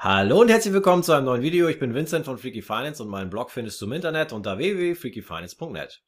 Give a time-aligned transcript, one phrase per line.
[0.00, 1.66] Hallo und herzlich willkommen zu einem neuen Video.
[1.66, 6.04] Ich bin Vincent von Freaky Finance und meinen Blog findest du im Internet unter www.freakyfinance.net.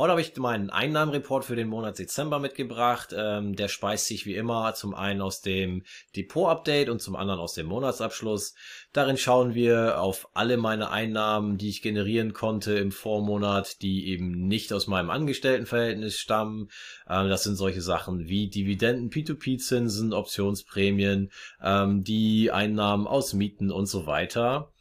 [0.00, 3.14] Heute habe ich meinen Einnahmenreport für den Monat Dezember mitgebracht.
[3.14, 5.82] Ähm, der speist sich wie immer zum einen aus dem
[6.16, 8.54] Depot-Update und zum anderen aus dem Monatsabschluss.
[8.94, 14.48] Darin schauen wir auf alle meine Einnahmen, die ich generieren konnte im Vormonat, die eben
[14.48, 16.70] nicht aus meinem Angestelltenverhältnis stammen.
[17.06, 21.30] Ähm, das sind solche Sachen wie Dividenden, P2P-Zinsen, Optionsprämien,
[21.62, 24.72] ähm, die Einnahmen aus Mieten und so weiter.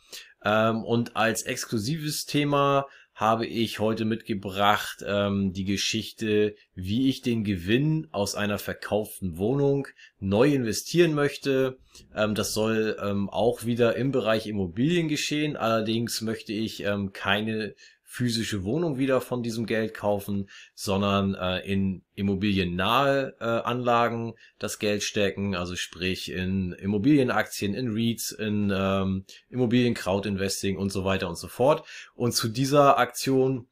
[0.45, 2.88] Ähm, und als exklusives Thema
[3.19, 9.89] habe ich heute mitgebracht ähm, die Geschichte, wie ich den Gewinn aus einer verkauften Wohnung
[10.21, 11.77] neu investieren möchte.
[12.15, 15.57] Ähm, das soll ähm, auch wieder im Bereich Immobilien geschehen.
[15.57, 17.75] Allerdings möchte ich ähm, keine
[18.12, 25.04] physische Wohnung wieder von diesem Geld kaufen, sondern äh, in immobiliennahe äh, Anlagen das Geld
[25.04, 31.48] stecken, also sprich in Immobilienaktien, in REITs, in ähm, Immobilienkrautinvesting und so weiter und so
[31.48, 31.85] fort.
[32.16, 33.68] Und zu dieser Aktion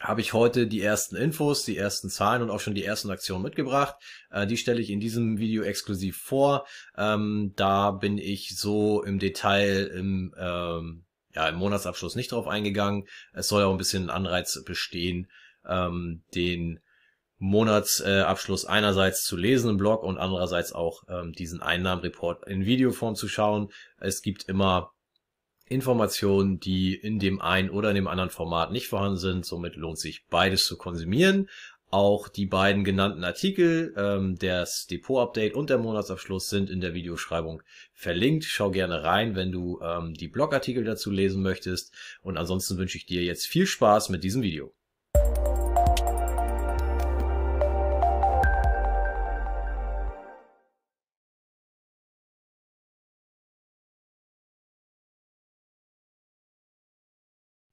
[0.00, 3.42] habe ich heute die ersten Infos, die ersten Zahlen und auch schon die ersten Aktionen
[3.42, 3.96] mitgebracht.
[4.30, 6.66] Äh, die stelle ich in diesem Video exklusiv vor.
[6.96, 11.04] Ähm, da bin ich so im Detail im ähm,
[11.38, 13.06] ja, im Monatsabschluss nicht drauf eingegangen.
[13.32, 15.30] Es soll auch ein bisschen Anreiz bestehen,
[15.64, 16.80] ähm, den
[17.38, 23.14] Monatsabschluss äh, einerseits zu lesen im Blog und andererseits auch ähm, diesen Einnahmenreport in Videoform
[23.14, 23.70] zu schauen.
[24.00, 24.90] Es gibt immer
[25.66, 29.46] Informationen, die in dem einen oder in dem anderen Format nicht vorhanden sind.
[29.46, 31.48] Somit lohnt sich beides zu konsumieren.
[31.90, 37.62] Auch die beiden genannten Artikel, ähm, das Depot-Update und der Monatsabschluss sind in der Videoschreibung
[37.94, 38.44] verlinkt.
[38.44, 41.94] Schau gerne rein, wenn du ähm, die Blogartikel dazu lesen möchtest.
[42.20, 44.77] Und ansonsten wünsche ich dir jetzt viel Spaß mit diesem Video.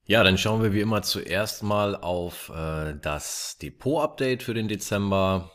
[0.07, 5.49] Ja, dann schauen wir wie immer zuerst mal auf äh, das Depot-Update für den Dezember,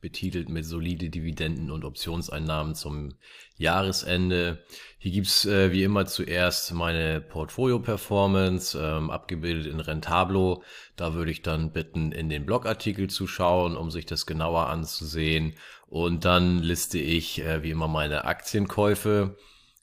[0.00, 3.14] betitelt mit solide Dividenden und Optionseinnahmen zum
[3.56, 4.64] Jahresende.
[4.98, 10.64] Hier gibt's äh, wie immer zuerst meine Portfolio-Performance, ähm, abgebildet in Rentablo.
[10.96, 15.54] Da würde ich dann bitten, in den Blogartikel zu schauen, um sich das genauer anzusehen.
[15.86, 19.36] Und dann liste ich äh, wie immer meine Aktienkäufe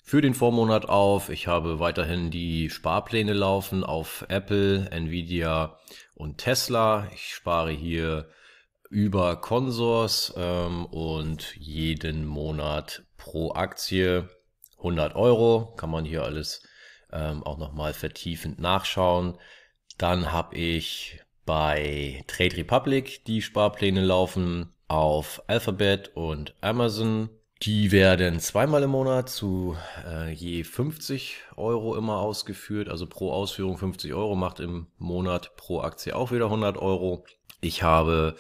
[0.10, 1.30] für den Vormonat auf.
[1.30, 5.78] Ich habe weiterhin die Sparpläne laufen auf Apple, Nvidia
[6.16, 7.08] und Tesla.
[7.14, 8.28] Ich spare hier
[8.90, 14.28] über Consors ähm, und jeden Monat pro Aktie
[14.80, 15.76] 100 Euro.
[15.78, 16.64] Kann man hier alles
[17.14, 19.38] ähm, auch nochmal vertiefend nachschauen.
[20.00, 27.30] Dann habe ich bei Trade Republic die Sparpläne laufen auf Alphabet und Amazon
[27.62, 29.76] die werden zweimal im Monat zu
[30.06, 32.88] äh, je 50 Euro immer ausgeführt.
[32.88, 37.26] Also pro Ausführung 50 Euro macht im Monat pro Aktie auch wieder 100 Euro.
[37.60, 38.36] Ich habe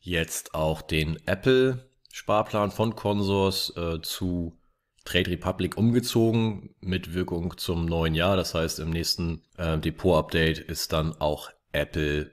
[0.00, 4.58] jetzt auch den Apple Sparplan von Consors äh, zu
[5.04, 8.36] Trade Republic umgezogen mit Wirkung zum neuen Jahr.
[8.36, 12.30] Das heißt, im nächsten äh, Depot-Update ist dann auch Apple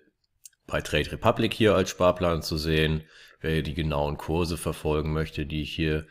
[0.67, 3.03] bei Trade Republic hier als Sparplan zu sehen.
[3.39, 6.07] Wer die genauen Kurse verfolgen möchte, die ich hier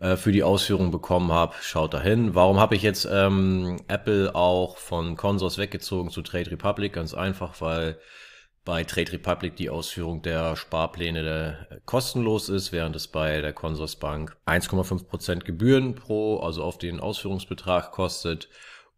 [0.00, 2.34] äh, für die Ausführung bekommen habe, schaut dahin.
[2.34, 6.94] Warum habe ich jetzt ähm, Apple auch von Consors weggezogen zu Trade Republic?
[6.94, 7.98] Ganz einfach, weil
[8.64, 13.52] bei Trade Republic die Ausführung der Sparpläne der, äh, kostenlos ist, während es bei der
[13.52, 18.48] Consorsbank 1,5% Gebühren pro, also auf den Ausführungsbetrag kostet.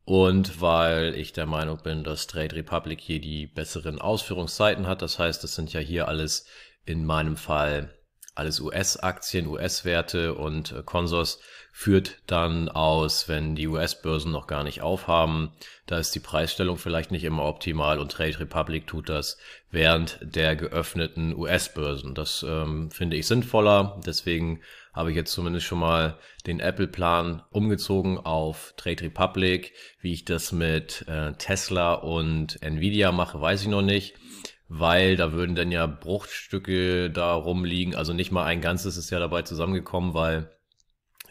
[0.05, 5.03] Und weil ich der Meinung bin, dass Trade Republic hier die besseren Ausführungszeiten hat.
[5.03, 6.47] Das heißt, das sind ja hier alles
[6.85, 7.93] in meinem Fall
[8.35, 14.83] alles US-Aktien, US-Werte und äh, Consors führt dann aus, wenn die US-Börsen noch gar nicht
[14.83, 15.53] aufhaben.
[15.87, 19.39] Da ist die Preisstellung vielleicht nicht immer optimal und Trade Republic tut das
[19.71, 22.15] während der geöffneten US-Börsen.
[22.15, 24.01] Das ähm, finde ich sinnvoller.
[24.07, 24.61] Deswegen
[24.93, 29.73] habe ich jetzt zumindest schon mal den Apple-Plan umgezogen auf Trade Republic.
[30.01, 34.15] Wie ich das mit äh, Tesla und Nvidia mache, weiß ich noch nicht
[34.75, 37.95] weil da würden dann ja Bruchstücke da rumliegen.
[37.95, 40.51] Also nicht mal ein ganzes ist ja dabei zusammengekommen, weil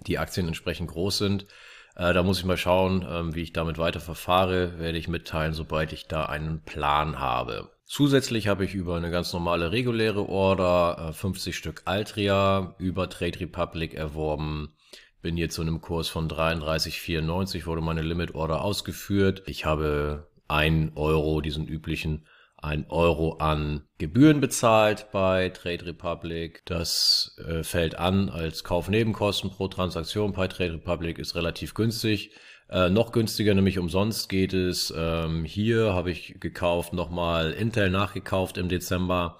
[0.05, 1.47] die Aktien entsprechend groß sind.
[1.95, 4.77] Äh, da muss ich mal schauen, äh, wie ich damit weiter verfahre.
[4.77, 7.71] Werde ich mitteilen, sobald ich da einen Plan habe.
[7.83, 13.39] Zusätzlich habe ich über eine ganz normale reguläre Order äh, 50 Stück Altria über Trade
[13.39, 14.75] Republic erworben.
[15.23, 19.41] Bin hier zu einem Kurs von 33,94 wurde meine Limit Order ausgeführt.
[19.47, 22.27] Ich habe 1 Euro diesen üblichen
[22.61, 26.61] ein Euro an Gebühren bezahlt bei Trade Republic.
[26.65, 32.31] Das äh, fällt an als Kaufnebenkosten pro Transaktion bei Trade Republic, ist relativ günstig.
[32.69, 34.93] Äh, noch günstiger, nämlich umsonst geht es.
[34.95, 39.39] Ähm, hier habe ich gekauft, nochmal Intel nachgekauft im Dezember.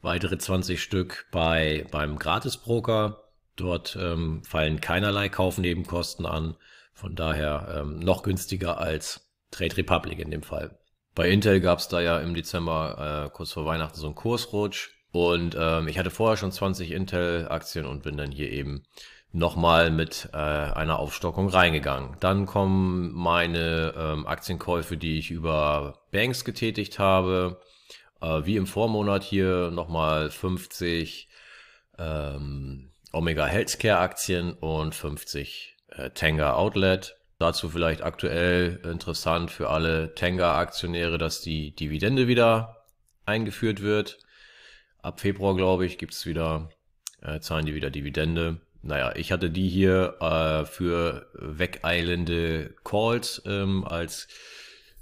[0.00, 3.22] Weitere 20 Stück bei beim Gratisbroker.
[3.54, 6.56] Dort ähm, fallen keinerlei Kaufnebenkosten an.
[6.94, 10.78] Von daher ähm, noch günstiger als Trade Republic in dem Fall.
[11.14, 14.90] Bei Intel gab es da ja im Dezember äh, kurz vor Weihnachten so einen Kursrutsch.
[15.12, 18.84] Und ähm, ich hatte vorher schon 20 Intel-Aktien und bin dann hier eben
[19.30, 22.16] nochmal mit äh, einer Aufstockung reingegangen.
[22.20, 27.60] Dann kommen meine ähm, Aktienkäufe, die ich über Banks getätigt habe.
[28.22, 31.28] Äh, wie im Vormonat hier nochmal 50
[31.98, 37.16] ähm, Omega Healthcare Aktien und 50 äh, Tenga Outlet.
[37.42, 42.84] Dazu vielleicht aktuell interessant für alle Tenga-Aktionäre, dass die Dividende wieder
[43.26, 44.20] eingeführt wird.
[45.02, 46.70] Ab Februar, glaube ich, gibt's wieder,
[47.20, 48.60] äh, zahlen die wieder Dividende.
[48.82, 54.28] Naja, ich hatte die hier äh, für wegeilende Calls ähm, als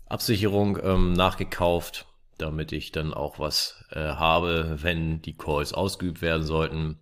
[0.07, 2.07] Absicherung ähm, nachgekauft,
[2.39, 7.01] damit ich dann auch was äh, habe, wenn die Calls ausgeübt werden sollten.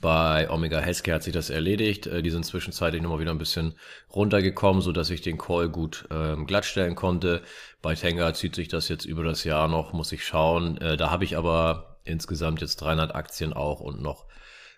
[0.00, 2.06] Bei Omega Healthcare hat sich das erledigt.
[2.06, 3.74] Äh, die sind zwischenzeitlich nochmal wieder ein bisschen
[4.14, 7.42] runtergekommen, so dass ich den Call gut ähm, glattstellen konnte.
[7.80, 10.78] Bei Tenga zieht sich das jetzt über das Jahr noch, muss ich schauen.
[10.78, 14.26] Äh, da habe ich aber insgesamt jetzt 300 Aktien auch und noch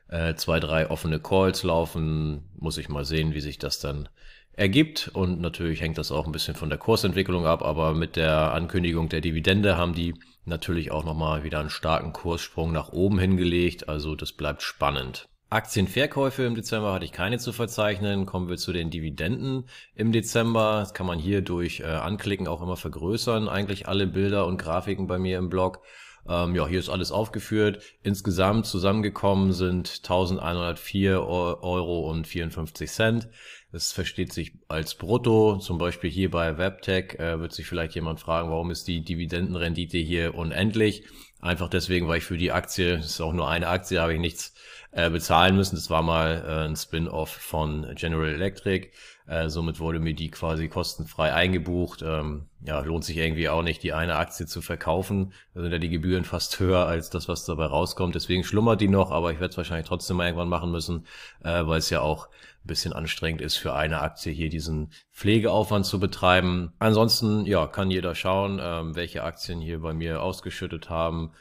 [0.08, 2.50] äh, zwei, drei offene Calls laufen.
[2.56, 4.08] Muss ich mal sehen, wie sich das dann
[4.56, 5.10] ergibt.
[5.12, 9.08] Und natürlich hängt das auch ein bisschen von der Kursentwicklung ab, aber mit der Ankündigung
[9.08, 10.14] der Dividende haben die
[10.44, 13.88] natürlich auch nochmal wieder einen starken Kurssprung nach oben hingelegt.
[13.88, 15.26] Also das bleibt spannend.
[15.50, 18.26] Aktienverkäufe im Dezember hatte ich keine zu verzeichnen.
[18.26, 20.80] Kommen wir zu den Dividenden im Dezember.
[20.80, 23.48] Das kann man hier durch äh, Anklicken auch immer vergrößern.
[23.48, 25.80] Eigentlich alle Bilder und Grafiken bei mir im Blog.
[26.29, 27.82] Ähm, ja, hier ist alles aufgeführt.
[28.03, 33.29] Insgesamt zusammengekommen sind 1104 Euro und 54 Cent.
[33.73, 35.59] Das versteht sich als Brutto.
[35.59, 39.99] Zum Beispiel hier bei Webtech äh, wird sich vielleicht jemand fragen, warum ist die Dividendenrendite
[39.99, 41.05] hier unendlich?
[41.44, 44.19] Einfach deswegen, weil ich für die Aktie, das ist auch nur eine Aktie, habe ich
[44.19, 44.55] nichts
[44.93, 45.76] äh, bezahlen müssen.
[45.76, 48.88] Das war mal äh, ein Spin-off von General Electric.
[49.26, 52.00] Äh, somit wurde mir die quasi kostenfrei eingebucht.
[52.00, 55.35] Ähm, ja, lohnt sich irgendwie auch nicht, die eine Aktie zu verkaufen.
[55.52, 58.14] Da sind ja die Gebühren fast höher als das, was dabei rauskommt.
[58.14, 61.06] Deswegen schlummert die noch, aber ich werde es wahrscheinlich trotzdem mal irgendwann machen müssen,
[61.43, 62.29] äh, weil es ja auch
[62.64, 66.72] bisschen anstrengend ist für eine Aktie hier diesen Pflegeaufwand zu betreiben.
[66.78, 71.32] Ansonsten, ja, kann jeder schauen, ähm, welche Aktien hier bei mir ausgeschüttet haben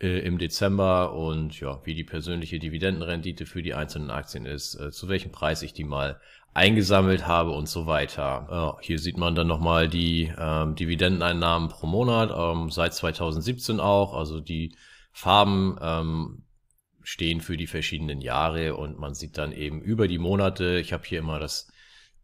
[0.00, 4.90] äh, im Dezember und ja, wie die persönliche Dividendenrendite für die einzelnen Aktien ist, äh,
[4.90, 6.20] zu welchem Preis ich die mal
[6.54, 8.76] eingesammelt habe und so weiter.
[8.80, 14.14] Äh, hier sieht man dann nochmal die ähm, Dividendeneinnahmen pro Monat, ähm, seit 2017 auch.
[14.14, 14.74] Also die
[15.12, 16.45] Farben ähm,
[17.06, 21.04] stehen für die verschiedenen Jahre und man sieht dann eben über die Monate, ich habe
[21.06, 21.70] hier immer das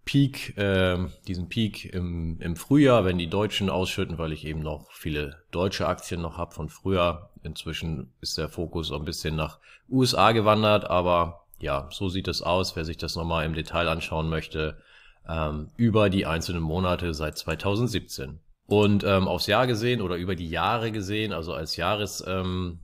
[0.04, 0.98] Peak, äh,
[1.28, 5.86] diesen Peak im, im Frühjahr, wenn die Deutschen ausschütten, weil ich eben noch viele deutsche
[5.86, 7.30] Aktien noch habe von früher.
[7.44, 12.42] Inzwischen ist der Fokus so ein bisschen nach USA gewandert, aber ja, so sieht es
[12.42, 14.78] aus, wer sich das nochmal im Detail anschauen möchte,
[15.28, 18.40] ähm, über die einzelnen Monate seit 2017.
[18.66, 22.80] Und ähm, aufs Jahr gesehen oder über die Jahre gesehen, also als Jahresergebnisse ähm,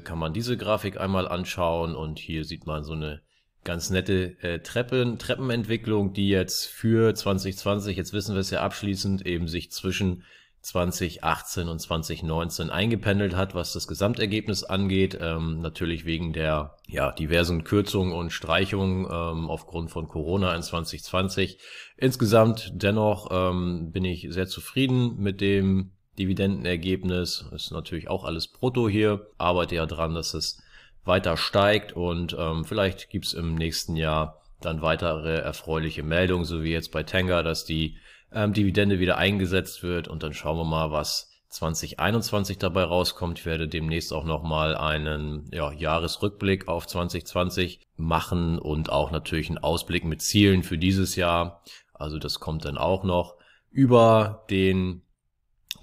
[0.00, 3.20] kann man diese Grafik einmal anschauen und hier sieht man so eine
[3.64, 9.26] ganz nette äh, Treppen, Treppenentwicklung, die jetzt für 2020, jetzt wissen wir es ja abschließend,
[9.26, 10.24] eben sich zwischen
[10.62, 15.18] 2018 und 2019 eingependelt hat, was das Gesamtergebnis angeht.
[15.20, 21.58] Ähm, natürlich wegen der ja, diversen Kürzungen und Streichungen ähm, aufgrund von Corona in 2020.
[21.96, 27.46] Insgesamt dennoch ähm, bin ich sehr zufrieden mit dem Dividendenergebnis.
[27.52, 29.28] Ist natürlich auch alles brutto hier.
[29.38, 30.62] Arbeite ja dran, dass es
[31.04, 36.72] weiter steigt und ähm, vielleicht gibt's im nächsten Jahr dann weitere erfreuliche Meldungen, so wie
[36.72, 37.96] jetzt bei Tenga, dass die
[38.32, 43.38] ähm, Dividende wieder eingesetzt wird und dann schauen wir mal, was 2021 dabei rauskommt.
[43.38, 49.58] Ich werde demnächst auch nochmal einen ja, Jahresrückblick auf 2020 machen und auch natürlich einen
[49.58, 51.62] Ausblick mit Zielen für dieses Jahr.
[51.94, 53.36] Also das kommt dann auch noch
[53.70, 55.02] über den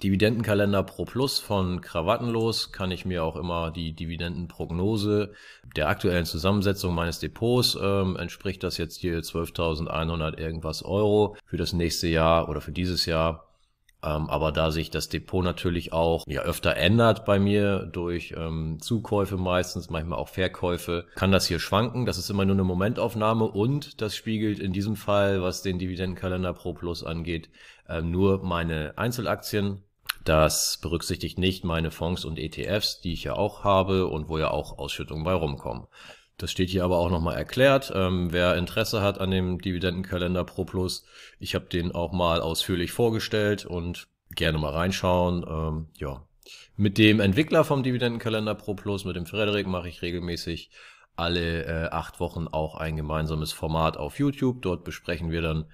[0.04, 5.34] Dividendenkalender Pro Plus von Krawattenlos kann ich mir auch immer die Dividendenprognose
[5.76, 11.72] der aktuellen Zusammensetzung meines Depots ähm, entspricht das jetzt hier 12.100 irgendwas Euro für das
[11.72, 13.48] nächste Jahr oder für dieses Jahr.
[14.06, 18.78] Ähm, aber da sich das Depot natürlich auch ja öfter ändert bei mir durch ähm,
[18.80, 22.06] Zukäufe meistens, manchmal auch Verkäufe, kann das hier schwanken.
[22.06, 26.54] Das ist immer nur eine Momentaufnahme und das spiegelt in diesem Fall, was den Dividendenkalender
[26.54, 27.50] Pro Plus angeht,
[27.90, 29.84] ähm, nur meine Einzelaktien
[30.24, 34.50] Das berücksichtigt nicht meine Fonds und ETFs, die ich ja auch habe und wo ja
[34.50, 35.88] auch Ausschüttungen bei rumkommen.
[36.38, 37.94] Das steht hier aber auch nochmal erklärt.
[37.96, 41.06] Ähm, wer Interesse hat an dem Dividendenkalender Pro Plus,
[41.40, 45.46] ich habe den auch mal ausführlich vorgestellt und gerne mal reinschauen.
[45.48, 46.26] Ähm, ja,
[46.76, 50.72] mit dem Entwickler vom Dividendenkalender Pro Plus, mit dem Frederik, mache ich regelmäßig
[51.16, 54.62] alle äh, acht Wochen auch ein gemeinsames Format auf YouTube.
[54.62, 55.66] Dort besprechen wir dann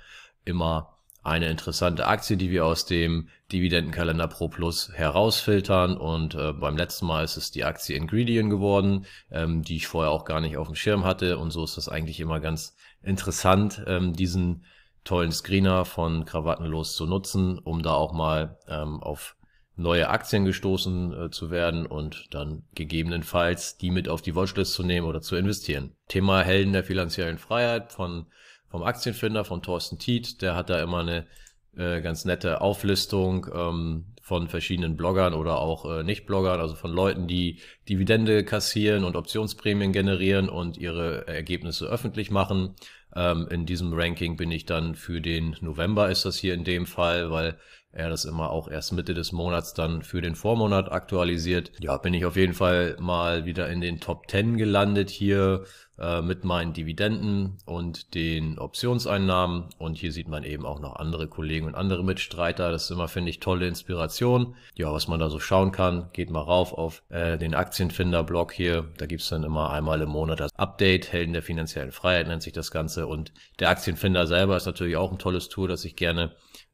[0.46, 5.96] immer eine interessante Aktie, die wir aus dem Dividendenkalender Pro Plus herausfiltern.
[5.96, 10.12] Und äh, beim letzten Mal ist es die Aktie Ingredient geworden, ähm, die ich vorher
[10.12, 11.38] auch gar nicht auf dem Schirm hatte.
[11.38, 14.66] Und so ist das eigentlich immer ganz interessant, ähm, diesen
[15.04, 19.36] tollen Screener von Krawattenlos zu nutzen, um da auch mal ähm, auf
[19.76, 24.84] neue Aktien gestoßen äh, zu werden und dann gegebenenfalls die mit auf die Watchlist zu
[24.84, 25.96] nehmen oder zu investieren.
[26.08, 28.28] Thema Helden der finanziellen Freiheit von
[28.72, 30.42] vom Aktienfinder von Thorsten Tiet.
[30.42, 31.28] Der hat da immer eine
[31.76, 37.28] äh, ganz nette Auflistung ähm, von verschiedenen Bloggern oder auch äh, Nicht-Bloggern, also von Leuten,
[37.28, 37.60] die
[37.90, 42.76] Dividende kassieren und Optionsprämien generieren und ihre Ergebnisse öffentlich machen.
[43.16, 46.86] Ähm, in diesem Ranking bin ich dann für den November ist das hier in dem
[46.86, 47.58] Fall, weil
[47.94, 51.72] er das immer auch erst Mitte des Monats dann für den Vormonat aktualisiert.
[51.80, 55.66] Ja, bin ich auf jeden Fall mal wieder in den Top 10 gelandet hier
[56.02, 59.66] äh, mit meinen Dividenden und den Optionseinnahmen.
[59.78, 62.72] Und hier sieht man eben auch noch andere Kollegen und andere Mitstreiter.
[62.72, 64.56] Das ist immer, finde ich, tolle Inspiration.
[64.74, 68.90] Ja, was man da so schauen kann, geht mal rauf auf äh, den Aktienfinder-Blog hier.
[68.98, 71.12] Da gibt's dann immer einmal im Monat das Update.
[71.12, 73.06] Helden der finanziellen Freiheit nennt sich das Ganze.
[73.06, 76.32] Und der Aktienfinder selber ist natürlich auch ein tolles Tool, das ich gerne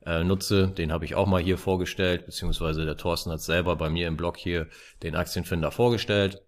[0.08, 0.70] äh, nutze.
[0.70, 4.18] Den habe ich auch mal hier vorgestellt, beziehungsweise der Thorsten hat selber bei mir im
[4.18, 4.68] Blog hier
[5.04, 6.42] den Aktienfinder vorgestellt.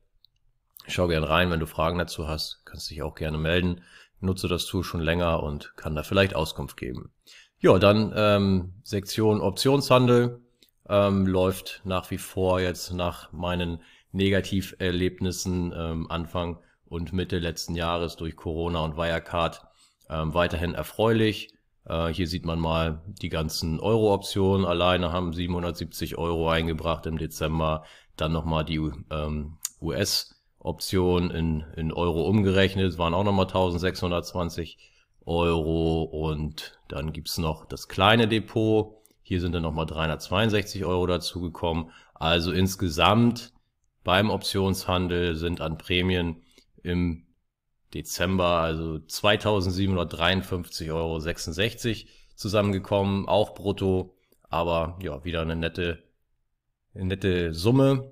[0.87, 3.83] Schau gern rein, wenn du Fragen dazu hast, kannst dich auch gerne melden.
[4.21, 7.11] nutze das Tool schon länger und kann da vielleicht Auskunft geben.
[7.59, 10.41] Ja, dann ähm, Sektion Optionshandel
[10.87, 18.15] ähm, läuft nach wie vor jetzt nach meinen Negativerlebnissen ähm, Anfang und Mitte letzten Jahres
[18.15, 19.61] durch Corona und Wirecard
[20.09, 21.53] ähm, weiterhin erfreulich.
[21.89, 24.65] Äh, hier sieht man mal die ganzen Euro-Optionen.
[24.65, 27.83] Alleine haben 770 Euro eingebracht im Dezember.
[28.15, 28.79] Dann nochmal die
[29.11, 34.77] ähm, US- Option in, in Euro umgerechnet, waren auch nochmal 1620
[35.25, 38.95] Euro und dann gibt's noch das kleine Depot.
[39.21, 41.91] Hier sind dann nochmal 362 Euro dazugekommen.
[42.13, 43.53] Also insgesamt
[44.03, 46.43] beim Optionshandel sind an Prämien
[46.83, 47.25] im
[47.93, 51.19] Dezember also 2753,66 Euro
[52.35, 54.15] zusammengekommen, auch brutto,
[54.49, 56.03] aber ja, wieder eine nette,
[56.93, 58.11] eine nette Summe.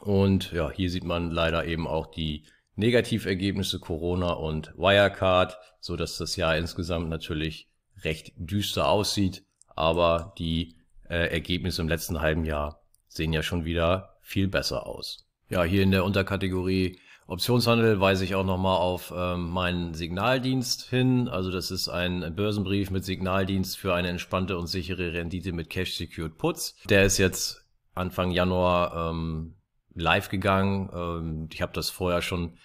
[0.00, 2.44] Und ja, hier sieht man leider eben auch die
[2.76, 7.68] Negativergebnisse Corona und Wirecard, so dass das Jahr insgesamt natürlich
[8.04, 9.44] recht düster aussieht.
[9.74, 10.76] Aber die
[11.08, 15.26] äh, Ergebnisse im letzten halben Jahr sehen ja schon wieder viel besser aus.
[15.48, 21.28] Ja, hier in der Unterkategorie Optionshandel weise ich auch nochmal auf ähm, meinen Signaldienst hin.
[21.28, 25.96] Also das ist ein Börsenbrief mit Signaldienst für eine entspannte und sichere Rendite mit Cash
[25.96, 26.74] Secured Puts.
[26.88, 29.56] Der ist jetzt Anfang Januar ähm,
[29.94, 30.88] live gegangen.
[30.90, 32.56] Ähm, ich habe das vorher schon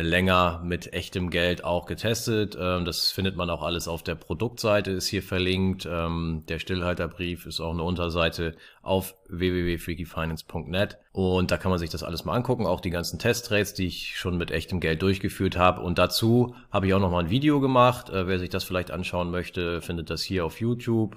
[0.00, 2.56] länger mit echtem Geld auch getestet.
[2.58, 5.86] Ähm, das findet man auch alles auf der Produktseite, ist hier verlinkt.
[5.90, 12.02] Ähm, der Stillhalterbrief ist auch eine Unterseite auf www.freakyfinance.net und da kann man sich das
[12.02, 15.82] alles mal angucken, auch die ganzen Testtrades, die ich schon mit echtem Geld durchgeführt habe.
[15.82, 18.08] Und dazu habe ich auch noch mal ein Video gemacht.
[18.08, 21.16] Äh, wer sich das vielleicht anschauen möchte, findet das hier auf YouTube.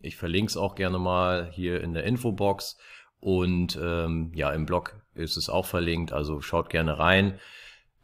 [0.00, 2.76] ich verlinke es auch gerne mal hier in der Infobox.
[3.20, 7.38] Und ähm, ja, im Blog ist es auch verlinkt, also schaut gerne rein.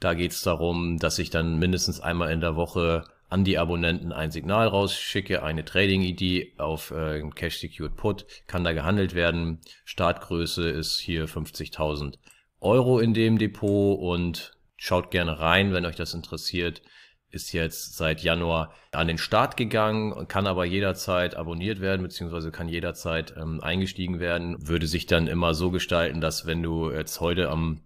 [0.00, 4.12] Da geht es darum, dass ich dann mindestens einmal in der Woche an die Abonnenten
[4.12, 9.60] ein Signal rausschicke, eine Trading-ID auf äh, Cash Secured Put, kann da gehandelt werden.
[9.84, 12.14] Startgröße ist hier 50.000
[12.60, 16.82] Euro in dem Depot und schaut gerne rein, wenn euch das interessiert
[17.30, 22.68] ist jetzt seit Januar an den Start gegangen, kann aber jederzeit abonniert werden, beziehungsweise kann
[22.68, 24.56] jederzeit ähm, eingestiegen werden.
[24.66, 27.80] Würde sich dann immer so gestalten, dass wenn du jetzt heute am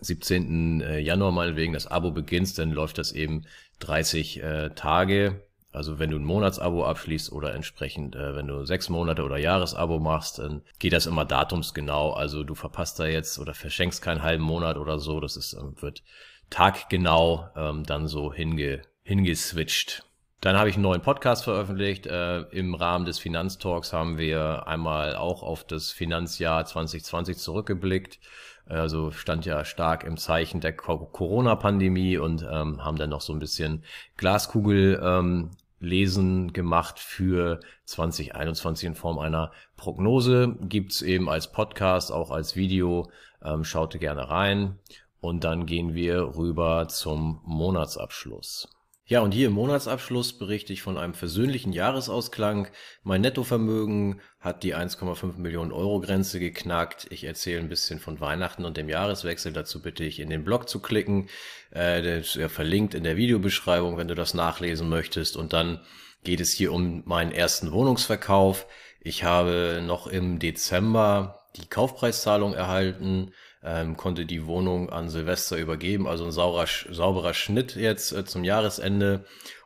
[0.00, 0.80] 17.
[0.80, 3.44] Äh, Januar mal wegen das Abo beginnst, dann läuft das eben
[3.80, 5.42] 30 äh, Tage.
[5.70, 9.98] Also wenn du ein Monatsabo abschließt oder entsprechend, äh, wenn du sechs Monate oder Jahresabo
[9.98, 12.12] machst, dann geht das immer datumsgenau.
[12.12, 15.20] Also du verpasst da jetzt oder verschenkst keinen halben Monat oder so.
[15.20, 16.02] Das ist, ähm, wird
[16.50, 20.04] taggenau ähm, dann so hinge, hingeswitcht.
[20.40, 22.06] Dann habe ich einen neuen Podcast veröffentlicht.
[22.06, 28.20] Äh, Im Rahmen des Finanztalks haben wir einmal auch auf das Finanzjahr 2020 zurückgeblickt.
[28.68, 33.38] Also stand ja stark im Zeichen der Corona-Pandemie und ähm, haben dann noch so ein
[33.38, 33.82] bisschen
[34.16, 40.56] Glaskugel ähm, Lesen gemacht für 2021 in Form einer Prognose.
[40.62, 43.10] Gibt's eben als Podcast, auch als Video.
[43.42, 44.78] Ähm, schaute gerne rein.
[45.20, 48.68] Und dann gehen wir rüber zum Monatsabschluss.
[49.10, 52.68] Ja, und hier im Monatsabschluss berichte ich von einem versöhnlichen Jahresausklang.
[53.02, 57.06] Mein Nettovermögen hat die 1,5 Millionen Euro Grenze geknackt.
[57.08, 59.54] Ich erzähle ein bisschen von Weihnachten und dem Jahreswechsel.
[59.54, 61.30] Dazu bitte ich in den Blog zu klicken.
[61.70, 65.38] Äh, der ist ja verlinkt in der Videobeschreibung, wenn du das nachlesen möchtest.
[65.38, 65.80] Und dann
[66.22, 68.66] geht es hier um meinen ersten Wohnungsverkauf.
[69.00, 76.06] Ich habe noch im Dezember die Kaufpreiszahlung erhalten ähm, konnte die Wohnung an Silvester übergeben,
[76.06, 79.24] also ein saurer, sauberer Schnitt jetzt äh, zum Jahresende.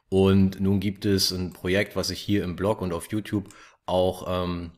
[0.09, 3.49] Und nun gibt es ein Projekt, was ich hier im Blog und auf YouTube
[3.87, 4.73] auch ähm,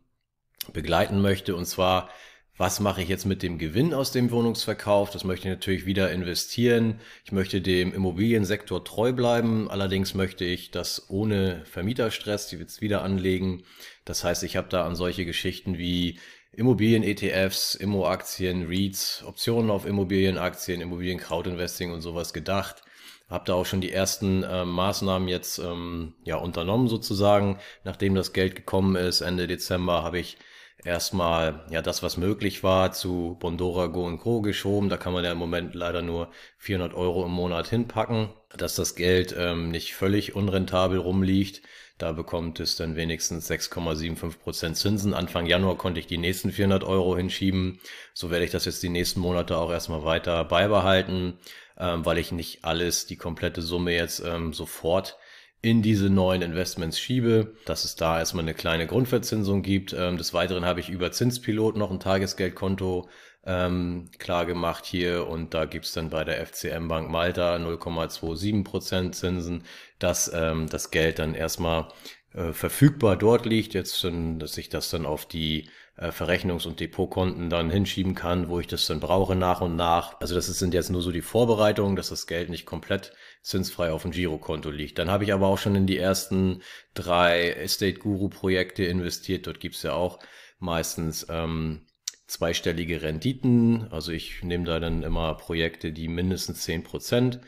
[0.72, 1.56] begleiten möchte.
[1.56, 2.08] Und zwar,
[2.56, 5.10] was mache ich jetzt mit dem Gewinn aus dem Wohnungsverkauf?
[5.10, 7.00] Das möchte ich natürlich wieder investieren.
[7.24, 9.68] Ich möchte dem Immobiliensektor treu bleiben.
[9.68, 13.64] Allerdings möchte ich das ohne Vermieterstress, die jetzt wieder anlegen.
[14.04, 16.20] Das heißt, ich habe da an solche Geschichten wie
[16.56, 22.82] Immobilien-ETFs, Immo-Aktien, REITs, Optionen auf Immobilienaktien, Immobilien-Crowd-Investing und sowas gedacht.
[23.28, 27.58] Hab da auch schon die ersten äh, Maßnahmen jetzt ähm, ja unternommen sozusagen.
[27.82, 30.36] Nachdem das Geld gekommen ist, Ende Dezember, habe ich
[30.84, 34.42] erstmal ja das, was möglich war, zu Bondora Go Co.
[34.42, 34.88] geschoben.
[34.88, 38.94] Da kann man ja im Moment leider nur 400 Euro im Monat hinpacken, dass das
[38.94, 41.62] Geld ähm, nicht völlig unrentabel rumliegt.
[41.98, 45.14] Da bekommt es dann wenigstens 6,75 Prozent Zinsen.
[45.14, 47.78] Anfang Januar konnte ich die nächsten 400 Euro hinschieben.
[48.12, 51.38] So werde ich das jetzt die nächsten Monate auch erstmal weiter beibehalten,
[51.78, 55.16] ähm, weil ich nicht alles, die komplette Summe jetzt ähm, sofort
[55.62, 59.94] in diese neuen Investments schiebe, dass es da erstmal eine kleine Grundverzinsung gibt.
[59.94, 63.08] Ähm, des Weiteren habe ich über Zinspilot noch ein Tagesgeldkonto
[63.46, 69.14] ähm, klar gemacht hier und da gibt's dann bei der FCM Bank Malta 0,27 Prozent
[69.14, 69.64] Zinsen,
[69.98, 71.88] dass ähm, das Geld dann erstmal
[72.32, 76.80] äh, verfügbar dort liegt, jetzt dann, dass ich das dann auf die äh, Verrechnungs- und
[76.80, 80.20] Depotkonten dann hinschieben kann, wo ich das dann brauche nach und nach.
[80.20, 84.02] Also das sind jetzt nur so die Vorbereitungen, dass das Geld nicht komplett zinsfrei auf
[84.02, 84.98] dem Girokonto liegt.
[84.98, 86.62] Dann habe ich aber auch schon in die ersten
[86.94, 89.46] drei Estate Guru Projekte investiert.
[89.46, 90.18] Dort gibt's ja auch
[90.58, 91.86] meistens ähm,
[92.26, 93.88] zweistellige Renditen.
[93.90, 97.40] Also ich nehme da dann immer Projekte, die mindestens zehn Prozent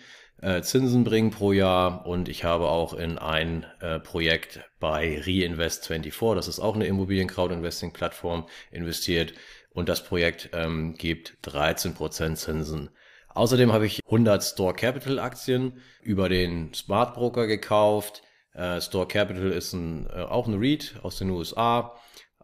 [0.42, 6.34] äh, Zinsen bringen pro Jahr und ich habe auch in ein äh, Projekt bei Reinvest24,
[6.34, 9.32] das ist auch eine Immobilien-Crowd-Investing-Plattform, investiert
[9.70, 12.90] und das Projekt ähm, gibt 13% Zinsen.
[13.28, 18.22] Außerdem habe ich 100 Store Capital Aktien über den Smart Broker gekauft.
[18.52, 21.96] Äh, Store Capital ist ein, äh, auch ein REIT aus den USA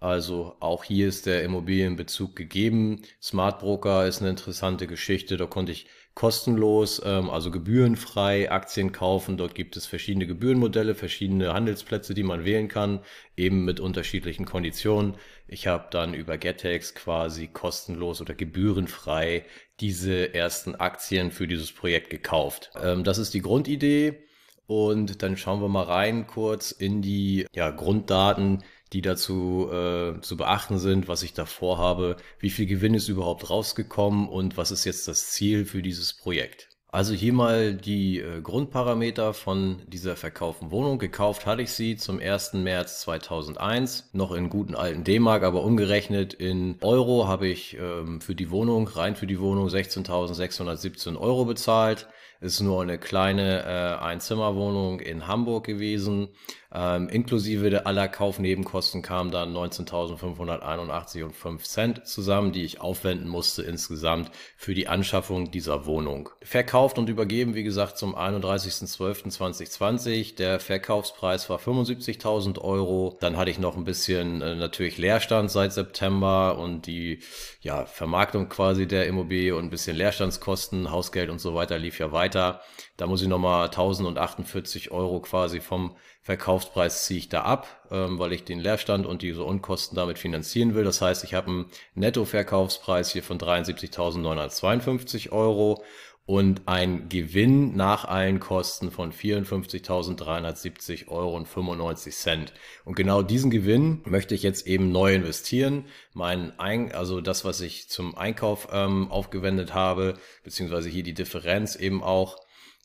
[0.02, 3.02] also auch hier ist der Immobilienbezug gegeben.
[3.22, 5.36] Smart Broker ist eine interessante Geschichte.
[5.36, 9.36] Da konnte ich kostenlos, ähm, also gebührenfrei Aktien kaufen.
[9.36, 12.98] Dort gibt es verschiedene Gebührenmodelle, verschiedene Handelsplätze, die man wählen kann,
[13.36, 15.14] eben mit unterschiedlichen Konditionen.
[15.46, 19.44] Ich habe dann über Getex quasi kostenlos oder gebührenfrei
[19.78, 22.72] diese ersten Aktien für dieses Projekt gekauft.
[22.82, 24.24] Ähm, das ist die Grundidee.
[24.66, 30.36] Und dann schauen wir mal rein kurz in die ja, Grunddaten, die dazu äh, zu
[30.36, 34.84] beachten sind, was ich da vorhabe, wie viel Gewinn ist überhaupt rausgekommen und was ist
[34.84, 36.68] jetzt das Ziel für dieses Projekt.
[36.94, 40.98] Also hier mal die äh, Grundparameter von dieser verkauften Wohnung.
[40.98, 42.52] Gekauft hatte ich sie zum 1.
[42.52, 48.34] März 2001, noch in guten alten D-Mark, aber umgerechnet in Euro habe ich ähm, für
[48.34, 52.08] die Wohnung, rein für die Wohnung 16.617 Euro bezahlt.
[52.42, 56.30] Ist nur eine kleine äh, Einzimmerwohnung in Hamburg gewesen.
[56.74, 63.62] Ähm, inklusive aller Kaufnebenkosten kamen dann 19.581 und 5 Cent zusammen, die ich aufwenden musste
[63.62, 66.30] insgesamt für die Anschaffung dieser Wohnung.
[66.40, 70.36] Verkauft und übergeben, wie gesagt, zum 31.12.2020.
[70.36, 73.18] Der Verkaufspreis war 75.000 Euro.
[73.20, 77.18] Dann hatte ich noch ein bisschen äh, natürlich Leerstand seit September und die
[77.60, 82.12] ja, Vermarktung quasi der Immobilie und ein bisschen Leerstandskosten, Hausgeld und so weiter lief ja
[82.12, 82.31] weiter.
[82.34, 88.32] Da muss ich nochmal 1048 Euro quasi vom Verkaufspreis ziehe ich da ab, ähm, weil
[88.32, 90.84] ich den Leerstand und diese Unkosten damit finanzieren will.
[90.84, 95.82] Das heißt, ich habe einen Nettoverkaufspreis hier von 73.952 Euro
[96.24, 102.52] und ein Gewinn nach allen Kosten von 54.370 Euro und 95 Cent.
[102.84, 105.86] Und genau diesen Gewinn möchte ich jetzt eben neu investieren.
[106.12, 111.74] Mein Ein also das, was ich zum Einkauf ähm, aufgewendet habe, beziehungsweise hier die Differenz
[111.74, 112.38] eben auch,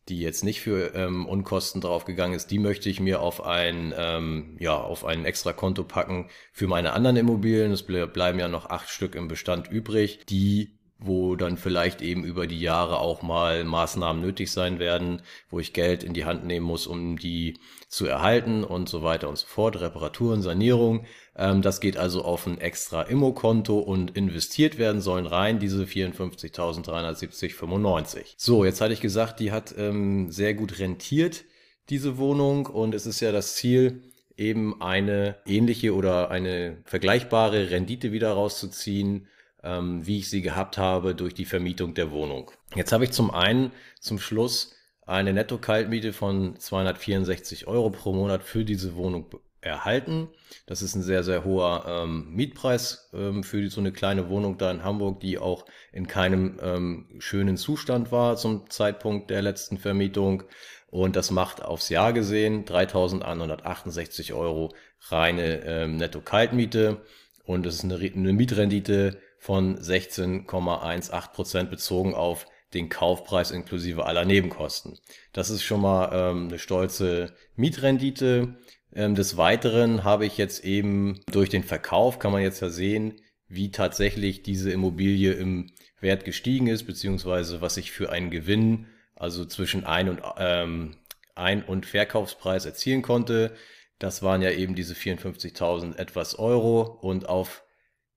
[0.09, 4.55] die jetzt nicht für ähm, Unkosten draufgegangen ist, die möchte ich mir auf ein, ähm,
[4.59, 7.71] ja, auf ein extra Konto packen für meine anderen Immobilien.
[7.71, 10.25] Es bleiben ja noch acht Stück im Bestand übrig.
[10.29, 15.59] Die wo dann vielleicht eben über die Jahre auch mal Maßnahmen nötig sein werden, wo
[15.59, 19.37] ich Geld in die Hand nehmen muss, um die zu erhalten und so weiter und
[19.37, 21.05] so fort, Reparaturen, Sanierung.
[21.35, 28.33] Ähm, das geht also auf ein extra Immo-Konto und investiert werden sollen rein diese 54.370,95.
[28.35, 31.45] So, jetzt hatte ich gesagt, die hat ähm, sehr gut rentiert,
[31.89, 34.01] diese Wohnung und es ist ja das Ziel,
[34.35, 39.27] eben eine ähnliche oder eine vergleichbare Rendite wieder rauszuziehen,
[39.67, 42.51] ähm, wie ich sie gehabt habe durch die Vermietung der Wohnung.
[42.75, 44.73] Jetzt habe ich zum einen zum Schluss
[45.05, 49.29] eine Netto-Kaltmiete von 264 Euro pro Monat für diese Wohnung
[49.61, 50.29] erhalten.
[50.65, 54.71] Das ist ein sehr, sehr hoher ähm, Mietpreis ähm, für so eine kleine Wohnung da
[54.71, 60.43] in Hamburg, die auch in keinem ähm, schönen Zustand war zum Zeitpunkt der letzten Vermietung.
[60.89, 64.73] Und das macht aufs Jahr gesehen 3.168 Euro
[65.09, 67.01] reine ähm, Netto-Kaltmiete.
[67.43, 74.25] Und es ist eine, eine Mietrendite von 16,18 Prozent bezogen auf den Kaufpreis inklusive aller
[74.25, 74.99] Nebenkosten.
[75.31, 78.57] Das ist schon mal ähm, eine stolze Mietrendite.
[78.93, 83.21] Ähm, des Weiteren habe ich jetzt eben durch den Verkauf, kann man jetzt ja sehen,
[83.47, 89.45] wie tatsächlich diese Immobilie im Wert gestiegen ist, beziehungsweise was ich für einen Gewinn, also
[89.45, 90.97] zwischen Ein- und, ähm,
[91.35, 93.55] Ein- und Verkaufspreis erzielen konnte.
[93.97, 97.63] Das waren ja eben diese 54.000 etwas Euro und auf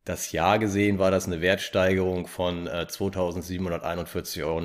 [0.05, 4.59] das Jahr gesehen war das eine Wertsteigerung von äh, 2.741,39 Euro.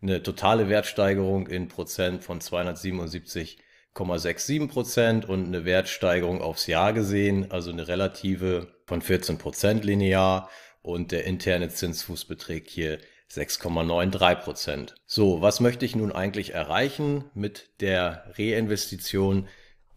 [0.00, 7.72] Eine totale Wertsteigerung in Prozent von 277,67 Prozent und eine Wertsteigerung aufs Jahr gesehen, also
[7.72, 10.48] eine relative von 14 Prozent linear
[10.82, 14.94] und der interne Zinsfuß beträgt hier 6,93 Prozent.
[15.04, 19.48] So, was möchte ich nun eigentlich erreichen mit der Reinvestition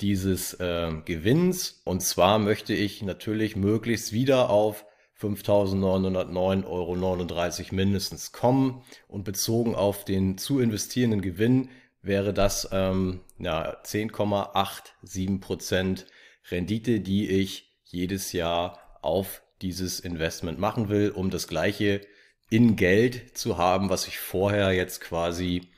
[0.01, 1.81] dieses äh, Gewinns.
[1.85, 4.85] Und zwar möchte ich natürlich möglichst wieder auf
[5.19, 8.83] 5.909,39 Euro mindestens kommen.
[9.07, 11.69] Und bezogen auf den zu investierenden Gewinn
[12.01, 16.07] wäre das ähm, ja, 10,87 Prozent
[16.49, 22.01] Rendite, die ich jedes Jahr auf dieses Investment machen will, um das gleiche
[22.49, 25.69] in Geld zu haben, was ich vorher jetzt quasi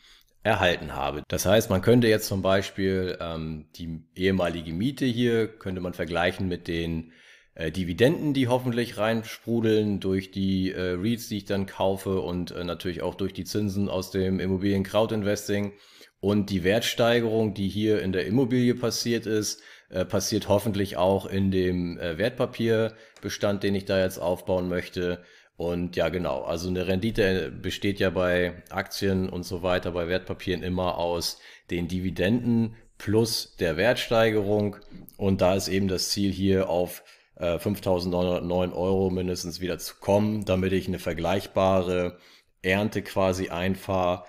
[0.44, 1.24] erhalten habe.
[1.28, 6.48] Das heißt, man könnte jetzt zum Beispiel ähm, die ehemalige Miete hier, könnte man vergleichen
[6.48, 7.14] mit den
[7.56, 12.64] äh, Dividenden, die hoffentlich reinsprudeln durch die äh, REITs, die ich dann kaufe und äh,
[12.64, 15.74] natürlich auch durch die Zinsen aus dem Immobilien Crowd Investing.
[16.20, 21.52] Und die Wertsteigerung, die hier in der Immobilie passiert ist, äh, passiert hoffentlich auch in
[21.52, 25.22] dem äh, Wertpapierbestand, den ich da jetzt aufbauen möchte.
[25.56, 26.44] Und ja, genau.
[26.44, 31.40] Also eine Rendite besteht ja bei Aktien und so weiter, bei Wertpapieren immer aus
[31.70, 34.78] den Dividenden plus der Wertsteigerung.
[35.18, 37.04] Und da ist eben das Ziel hier auf
[37.36, 42.18] äh, 5.909 Euro mindestens wieder zu kommen, damit ich eine vergleichbare
[42.62, 44.26] Ernte quasi einfahre,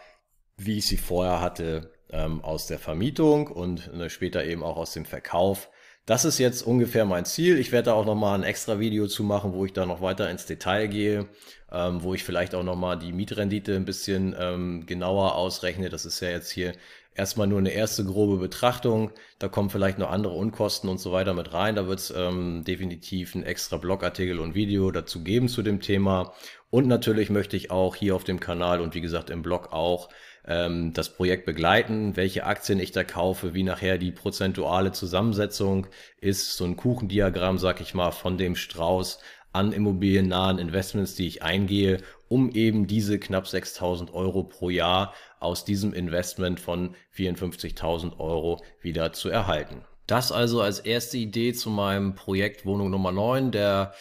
[0.56, 4.92] wie ich sie vorher hatte ähm, aus der Vermietung und äh, später eben auch aus
[4.92, 5.70] dem Verkauf.
[6.06, 7.58] Das ist jetzt ungefähr mein Ziel.
[7.58, 10.28] Ich werde da auch nochmal ein extra Video zu machen, wo ich da noch weiter
[10.28, 11.28] ins Detail gehe,
[11.72, 15.88] ähm, wo ich vielleicht auch nochmal die Mietrendite ein bisschen ähm, genauer ausrechne.
[15.88, 16.74] Das ist ja jetzt hier
[17.14, 19.12] erstmal nur eine erste grobe Betrachtung.
[19.38, 21.74] Da kommen vielleicht noch andere Unkosten und so weiter mit rein.
[21.74, 26.34] Da wird es ähm, definitiv einen extra Blogartikel und Video dazu geben zu dem Thema.
[26.68, 30.10] Und natürlich möchte ich auch hier auf dem Kanal und wie gesagt im Blog auch
[30.46, 35.86] ähm, das Projekt begleiten, welche Aktien ich da kaufe, wie nachher die prozentuale Zusammensetzung
[36.20, 39.20] ist, so ein Kuchendiagramm, sag ich mal, von dem Strauß
[39.52, 45.64] an immobiliennahen Investments, die ich eingehe, um eben diese knapp 6000 Euro pro Jahr aus
[45.64, 49.84] diesem Investment von 54.000 Euro wieder zu erhalten.
[50.06, 53.94] Das also als erste Idee zu meinem Projekt Wohnung Nummer 9, der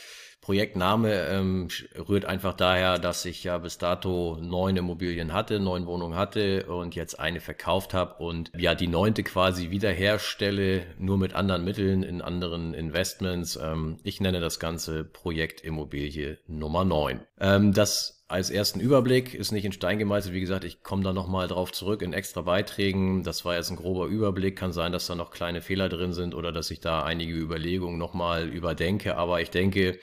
[0.44, 1.70] Projektname ähm,
[2.10, 6.96] rührt einfach daher, dass ich ja bis dato neun Immobilien hatte, neun Wohnungen hatte und
[6.96, 12.22] jetzt eine verkauft habe und ja die neunte quasi wiederherstelle, nur mit anderen Mitteln in
[12.22, 13.58] anderen Investments.
[13.62, 17.22] Ähm, ich nenne das Ganze Projekt Immobilie Nummer neun.
[17.40, 20.34] Ähm, das als ersten Überblick ist nicht in Stein gemeißelt.
[20.34, 23.22] Wie gesagt, ich komme da nochmal drauf zurück in extra Beiträgen.
[23.22, 24.58] Das war jetzt ein grober Überblick.
[24.58, 28.00] Kann sein, dass da noch kleine Fehler drin sind oder dass ich da einige Überlegungen
[28.00, 29.18] nochmal überdenke.
[29.18, 30.00] Aber ich denke,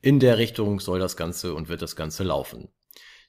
[0.00, 2.68] in der Richtung soll das Ganze und wird das Ganze laufen.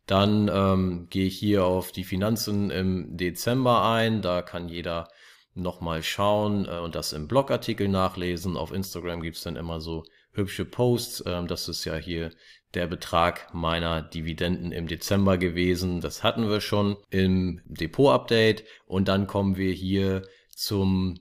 [0.07, 4.23] Dann ähm, gehe ich hier auf die Finanzen im Dezember ein.
[4.23, 5.09] Da kann jeder
[5.53, 8.57] nochmal schauen äh, und das im Blogartikel nachlesen.
[8.57, 11.23] Auf Instagram gibt's dann immer so hübsche Posts.
[11.27, 12.31] Ähm, das ist ja hier
[12.73, 16.01] der Betrag meiner Dividenden im Dezember gewesen.
[16.01, 18.63] Das hatten wir schon im Depot-Update.
[18.86, 20.23] Und dann kommen wir hier
[20.55, 21.19] zum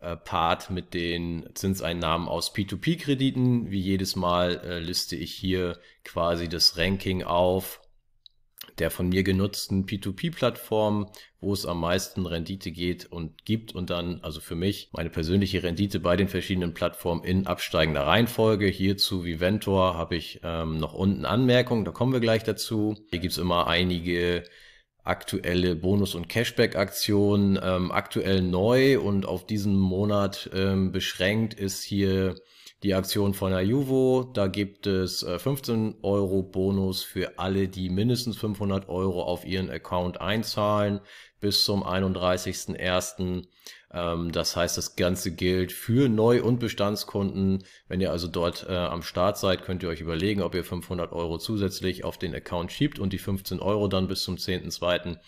[0.00, 3.70] äh, Part mit den Zinseinnahmen aus P2P-Krediten.
[3.70, 7.80] Wie jedes Mal äh, liste ich hier quasi das Ranking auf
[8.80, 11.06] der von mir genutzten P2P-Plattformen,
[11.40, 15.62] wo es am meisten Rendite geht und gibt und dann, also für mich, meine persönliche
[15.62, 18.66] Rendite bei den verschiedenen Plattformen in absteigender Reihenfolge.
[18.66, 22.96] Hierzu Viventor habe ich ähm, noch unten Anmerkungen, da kommen wir gleich dazu.
[23.10, 24.44] Hier gibt's immer einige
[25.08, 27.58] aktuelle Bonus- und Cashback-Aktionen.
[27.62, 32.36] Ähm, aktuell neu und auf diesen Monat ähm, beschränkt ist hier
[32.82, 34.30] die Aktion von der Juvo.
[34.32, 39.70] Da gibt es 15 äh, Euro Bonus für alle, die mindestens 500 Euro auf ihren
[39.70, 41.00] Account einzahlen
[41.40, 43.46] bis zum 31.01.
[43.92, 47.64] Ähm, das heißt, das Ganze gilt für Neu- und Bestandskunden.
[47.88, 51.12] Wenn ihr also dort äh, am Start seid, könnt ihr euch überlegen, ob ihr 500
[51.12, 55.18] Euro zusätzlich auf den Account schiebt und die 15 Euro dann bis zum 10.02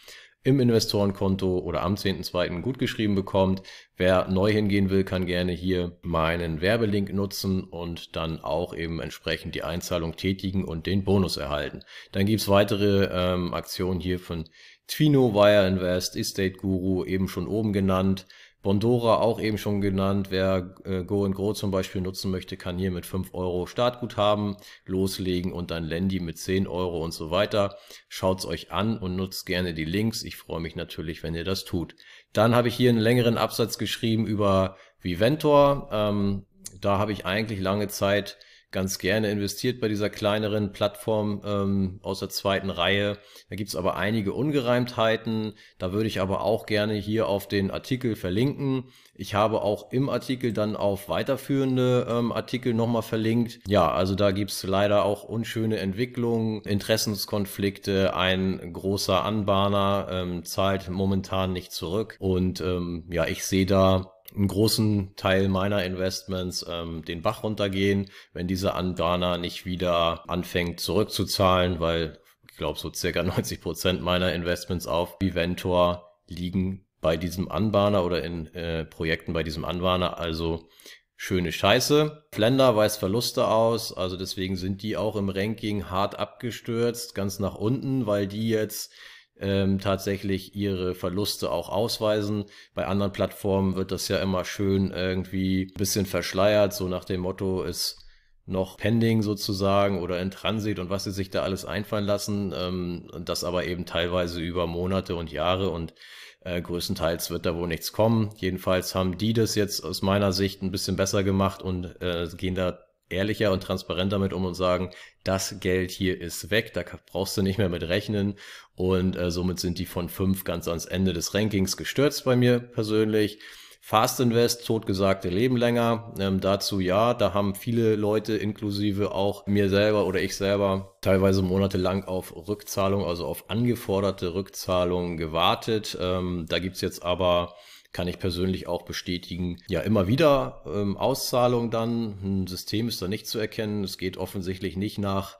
[0.42, 2.62] im Investorenkonto oder am 10.2.
[2.62, 3.62] gut geschrieben bekommt.
[3.96, 9.54] Wer neu hingehen will, kann gerne hier meinen Werbelink nutzen und dann auch eben entsprechend
[9.54, 11.80] die Einzahlung tätigen und den Bonus erhalten.
[12.12, 14.48] Dann gibt's weitere ähm, Aktionen hier von
[14.86, 18.26] Twino, Wire Invest, Estate Guru, eben schon oben genannt.
[18.62, 20.28] Bondora auch eben schon genannt.
[20.30, 24.56] Wer äh, Go and Grow zum Beispiel nutzen möchte, kann hier mit 5 Euro Startguthaben
[24.84, 27.76] loslegen und dann Lendi mit 10 Euro und so weiter.
[28.08, 30.22] Schaut's euch an und nutzt gerne die Links.
[30.22, 31.94] Ich freue mich natürlich, wenn ihr das tut.
[32.32, 35.88] Dann habe ich hier einen längeren Absatz geschrieben über Viventor.
[35.90, 36.46] Ähm,
[36.80, 38.38] da habe ich eigentlich lange Zeit
[38.70, 43.18] ganz gerne investiert bei dieser kleineren Plattform ähm, aus der zweiten Reihe.
[43.48, 45.54] Da gibt's aber einige Ungereimtheiten.
[45.78, 48.84] Da würde ich aber auch gerne hier auf den Artikel verlinken.
[49.14, 53.60] Ich habe auch im Artikel dann auf weiterführende ähm, Artikel nochmal verlinkt.
[53.66, 58.14] Ja, also da gibt's leider auch unschöne Entwicklungen, Interessenskonflikte.
[58.14, 62.16] Ein großer Anbahner ähm, zahlt momentan nicht zurück.
[62.18, 68.10] Und ähm, ja, ich sehe da einen großen Teil meiner Investments ähm, den Bach runtergehen,
[68.32, 72.18] wenn dieser Andana nicht wieder anfängt zurückzuzahlen, weil
[72.50, 78.22] ich glaube so circa 90 Prozent meiner Investments auf Viventor liegen bei diesem Anbahner oder
[78.22, 80.18] in äh, Projekten bei diesem Anbahner.
[80.18, 80.68] Also
[81.16, 82.24] schöne Scheiße.
[82.32, 87.54] Flender weist Verluste aus, also deswegen sind die auch im Ranking hart abgestürzt, ganz nach
[87.54, 88.92] unten, weil die jetzt
[89.40, 92.44] ähm, tatsächlich ihre Verluste auch ausweisen.
[92.74, 97.62] Bei anderen Plattformen wird das ja immer schön irgendwie bisschen verschleiert, so nach dem Motto
[97.62, 98.06] ist
[98.46, 102.52] noch pending sozusagen oder in Transit und was sie sich da alles einfallen lassen.
[102.54, 105.94] Ähm, das aber eben teilweise über Monate und Jahre und
[106.42, 108.30] äh, größtenteils wird da wohl nichts kommen.
[108.36, 112.54] Jedenfalls haben die das jetzt aus meiner Sicht ein bisschen besser gemacht und äh, gehen
[112.54, 112.78] da
[113.10, 114.90] ehrlicher und transparent damit um und sagen,
[115.24, 118.36] das Geld hier ist weg, da brauchst du nicht mehr mit rechnen
[118.74, 122.60] und äh, somit sind die von fünf ganz ans Ende des Rankings gestürzt bei mir
[122.60, 123.38] persönlich.
[123.82, 126.14] Fast Invest, totgesagte Leben länger.
[126.18, 131.40] Ähm, dazu ja, da haben viele Leute, inklusive auch mir selber oder ich selber, teilweise
[131.42, 135.96] monatelang auf Rückzahlung, also auf angeforderte Rückzahlung gewartet.
[135.98, 137.54] Ähm, da gibt's jetzt aber
[137.92, 139.58] kann ich persönlich auch bestätigen.
[139.68, 142.18] Ja, immer wieder ähm, Auszahlung dann.
[142.22, 143.82] Ein System ist da nicht zu erkennen.
[143.84, 145.38] Es geht offensichtlich nicht nach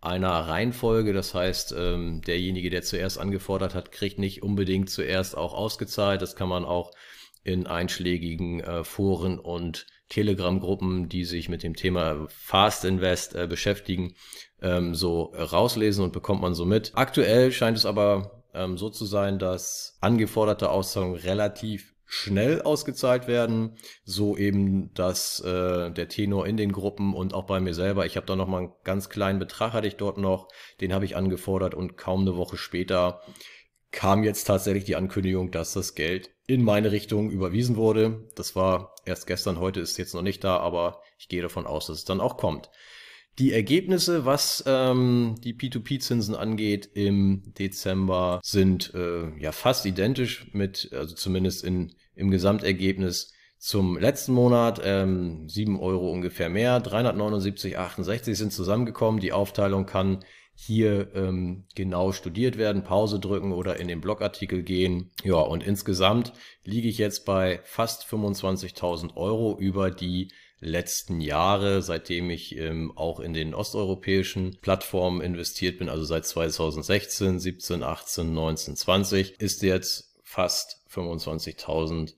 [0.00, 1.12] einer Reihenfolge.
[1.12, 6.20] Das heißt, ähm, derjenige, der zuerst angefordert hat, kriegt nicht unbedingt zuerst auch ausgezahlt.
[6.22, 6.90] Das kann man auch
[7.44, 14.14] in einschlägigen äh, Foren und Telegram-Gruppen, die sich mit dem Thema Fast Invest äh, beschäftigen,
[14.60, 16.92] ähm, so rauslesen und bekommt man so mit.
[16.94, 23.78] Aktuell scheint es aber ähm, so zu sein, dass angeforderte Auszahlungen relativ schnell ausgezahlt werden.
[24.04, 28.16] So eben, dass äh, der Tenor in den Gruppen und auch bei mir selber, ich
[28.16, 30.48] habe da noch mal einen ganz kleinen Betrag hatte ich dort noch,
[30.82, 33.22] den habe ich angefordert und kaum eine Woche später
[33.92, 38.28] kam jetzt tatsächlich die Ankündigung, dass das Geld in meine Richtung überwiesen wurde.
[38.34, 41.86] Das war erst gestern, heute ist jetzt noch nicht da, aber ich gehe davon aus,
[41.86, 42.70] dass es dann auch kommt.
[43.38, 50.90] Die Ergebnisse, was ähm, die P2P-Zinsen angeht, im Dezember sind äh, ja fast identisch mit,
[50.92, 54.82] also zumindest in, im Gesamtergebnis zum letzten Monat.
[54.84, 59.20] Ähm, 7 Euro ungefähr mehr, 379,68 sind zusammengekommen.
[59.20, 65.10] Die Aufteilung kann hier ähm, genau studiert werden, Pause drücken oder in den Blogartikel gehen.
[65.24, 70.28] Ja, und insgesamt liege ich jetzt bei fast 25.000 Euro über die
[70.62, 77.40] letzten Jahre, seitdem ich ähm, auch in den osteuropäischen Plattformen investiert bin, also seit 2016,
[77.40, 82.14] 17, 18, 19, 20, ist jetzt fast 25.000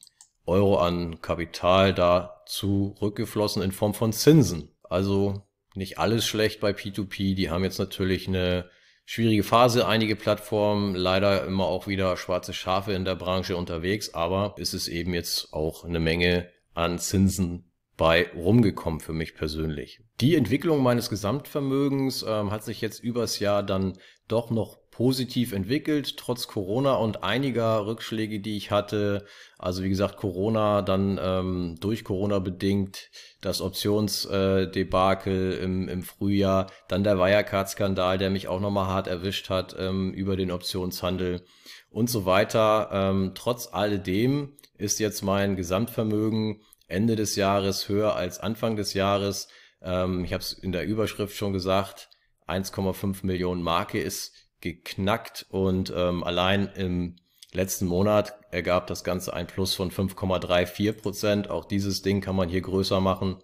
[0.46, 4.68] Euro an Kapital da zurückgeflossen in Form von Zinsen.
[4.82, 5.42] Also
[5.74, 7.34] nicht alles schlecht bei P2P.
[7.34, 8.68] Die haben jetzt natürlich eine
[9.06, 14.54] schwierige Phase, einige Plattformen, leider immer auch wieder schwarze Schafe in der Branche unterwegs, aber
[14.58, 20.00] ist es eben jetzt auch eine Menge an Zinsen bei rumgekommen für mich persönlich.
[20.20, 26.16] Die Entwicklung meines Gesamtvermögens ähm, hat sich jetzt übers Jahr dann doch noch positiv entwickelt,
[26.16, 29.26] trotz Corona und einiger Rückschläge, die ich hatte.
[29.58, 36.68] Also wie gesagt, Corona, dann ähm, durch Corona bedingt das Optionsdebakel äh, im, im Frühjahr,
[36.86, 41.44] dann der Wirecard-Skandal, der mich auch nochmal hart erwischt hat ähm, über den Optionshandel
[41.90, 42.90] und so weiter.
[42.92, 46.60] Ähm, trotz alledem ist jetzt mein Gesamtvermögen
[46.94, 49.48] Ende des Jahres höher als Anfang des Jahres.
[49.82, 52.08] Ähm, ich habe es in der Überschrift schon gesagt,
[52.46, 57.16] 1,5 Millionen Marke ist geknackt und ähm, allein im
[57.52, 61.50] letzten Monat ergab das Ganze ein Plus von 5,34 Prozent.
[61.50, 63.42] Auch dieses Ding kann man hier größer machen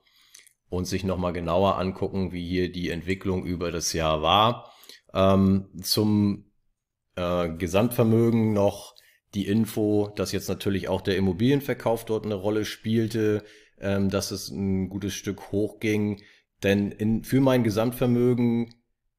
[0.68, 4.72] und sich nochmal genauer angucken, wie hier die Entwicklung über das Jahr war.
[5.12, 6.50] Ähm, zum
[7.16, 8.94] äh, Gesamtvermögen noch
[9.34, 13.44] die Info, dass jetzt natürlich auch der Immobilienverkauf dort eine Rolle spielte,
[13.80, 16.20] ähm, dass es ein gutes Stück hochging.
[16.62, 18.74] Denn in, für mein Gesamtvermögen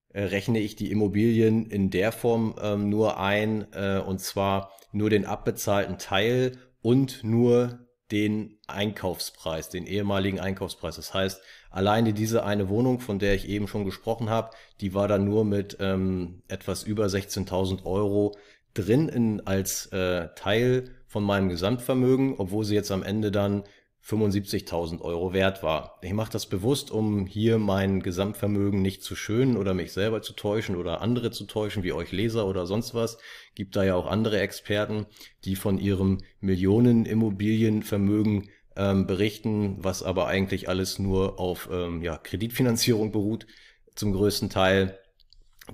[0.10, 5.10] äh, rechne ich die Immobilien in der Form ähm, nur ein, äh, und zwar nur
[5.10, 10.98] den abbezahlten Teil und nur den Einkaufspreis, den ehemaligen Einkaufspreis.
[10.98, 15.08] Das heißt, alleine diese eine Wohnung, von der ich eben schon gesprochen habe, die war
[15.08, 18.36] dann nur mit ähm, etwas über 16.000 Euro
[18.74, 23.64] drin in, als äh, Teil von meinem Gesamtvermögen, obwohl sie jetzt am Ende dann
[24.04, 26.00] 75.000 Euro wert war.
[26.02, 30.34] Ich mache das bewusst, um hier mein Gesamtvermögen nicht zu schönen oder mich selber zu
[30.34, 33.20] täuschen oder andere zu täuschen, wie euch Leser oder sonst was.
[33.54, 35.06] Gibt da ja auch andere Experten,
[35.46, 42.18] die von ihrem Millionen Immobilienvermögen ähm, berichten, was aber eigentlich alles nur auf ähm, ja,
[42.18, 43.46] Kreditfinanzierung beruht,
[43.94, 44.98] zum größten Teil.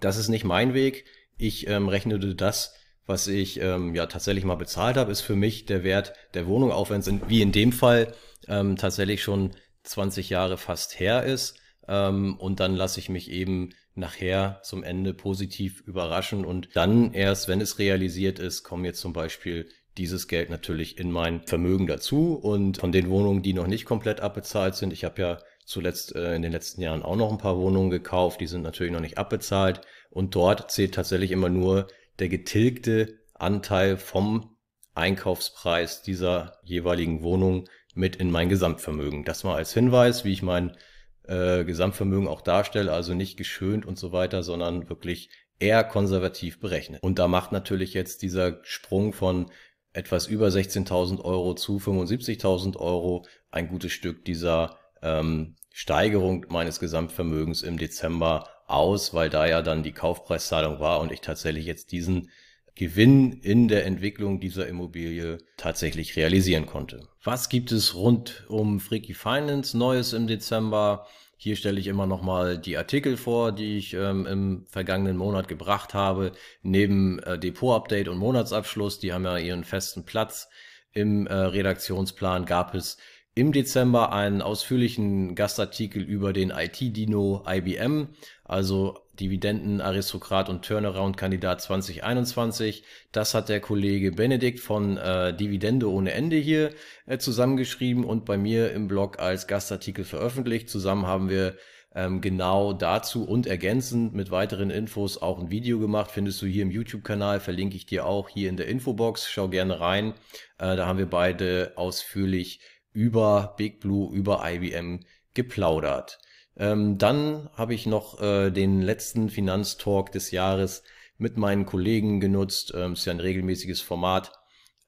[0.01, 1.05] Das ist nicht mein Weg.
[1.37, 2.73] Ich ähm, rechnete das
[3.07, 6.71] was ich ähm, ja tatsächlich mal bezahlt habe, ist für mich der Wert der Wohnung,
[6.71, 8.13] auch wenn es wie in dem Fall
[8.47, 9.51] ähm, tatsächlich schon
[9.83, 11.59] 20 Jahre fast her ist.
[11.87, 16.45] Ähm, und dann lasse ich mich eben nachher zum Ende positiv überraschen.
[16.45, 21.11] Und dann erst, wenn es realisiert ist, kommen jetzt zum Beispiel dieses Geld natürlich in
[21.11, 22.33] mein Vermögen dazu.
[22.33, 26.35] Und von den Wohnungen, die noch nicht komplett abbezahlt sind, ich habe ja zuletzt äh,
[26.35, 29.17] in den letzten Jahren auch noch ein paar Wohnungen gekauft, die sind natürlich noch nicht
[29.17, 29.81] abbezahlt.
[30.11, 31.87] Und dort zählt tatsächlich immer nur
[32.19, 34.57] der getilgte Anteil vom
[34.95, 39.23] Einkaufspreis dieser jeweiligen Wohnung mit in mein Gesamtvermögen.
[39.25, 40.75] Das mal als Hinweis, wie ich mein
[41.23, 47.01] äh, Gesamtvermögen auch darstelle, also nicht geschönt und so weiter, sondern wirklich eher konservativ berechnet.
[47.03, 49.51] Und da macht natürlich jetzt dieser Sprung von
[49.93, 57.63] etwas über 16.000 Euro zu 75.000 Euro ein gutes Stück dieser ähm, Steigerung meines Gesamtvermögens
[57.63, 62.29] im Dezember aus, weil da ja dann die Kaufpreiszahlung war und ich tatsächlich jetzt diesen
[62.75, 67.07] Gewinn in der Entwicklung dieser Immobilie tatsächlich realisieren konnte.
[67.23, 71.07] Was gibt es rund um Freaky Finance Neues im Dezember?
[71.37, 75.47] Hier stelle ich immer noch mal die Artikel vor, die ich ähm, im vergangenen Monat
[75.47, 76.33] gebracht habe.
[76.61, 80.47] Neben äh, Depot-Update und Monatsabschluss, die haben ja ihren festen Platz
[80.91, 82.97] im äh, Redaktionsplan, gab es
[83.37, 88.07] im Dezember einen ausführlichen Gastartikel über den IT-Dino IBM,
[88.43, 92.83] also Dividendenaristokrat und Turnaround-Kandidat 2021.
[93.11, 96.71] Das hat der Kollege Benedikt von äh, Dividende ohne Ende hier
[97.05, 100.67] äh, zusammengeschrieben und bei mir im Blog als Gastartikel veröffentlicht.
[100.67, 101.57] Zusammen haben wir
[101.93, 106.09] ähm, genau dazu und ergänzend mit weiteren Infos auch ein Video gemacht.
[106.09, 109.29] Findest du hier im YouTube-Kanal, verlinke ich dir auch hier in der Infobox.
[109.29, 110.15] Schau gerne rein.
[110.57, 112.61] Äh, da haben wir beide ausführlich
[112.97, 115.01] über Big Blue, über IBM
[115.35, 116.17] geplaudert.
[116.57, 120.81] Ähm, dann habe ich noch äh, den letzten Finanztalk des Jahres
[121.19, 122.73] mit meinen Kollegen genutzt.
[122.75, 124.31] Ähm, ist ja ein regelmäßiges Format.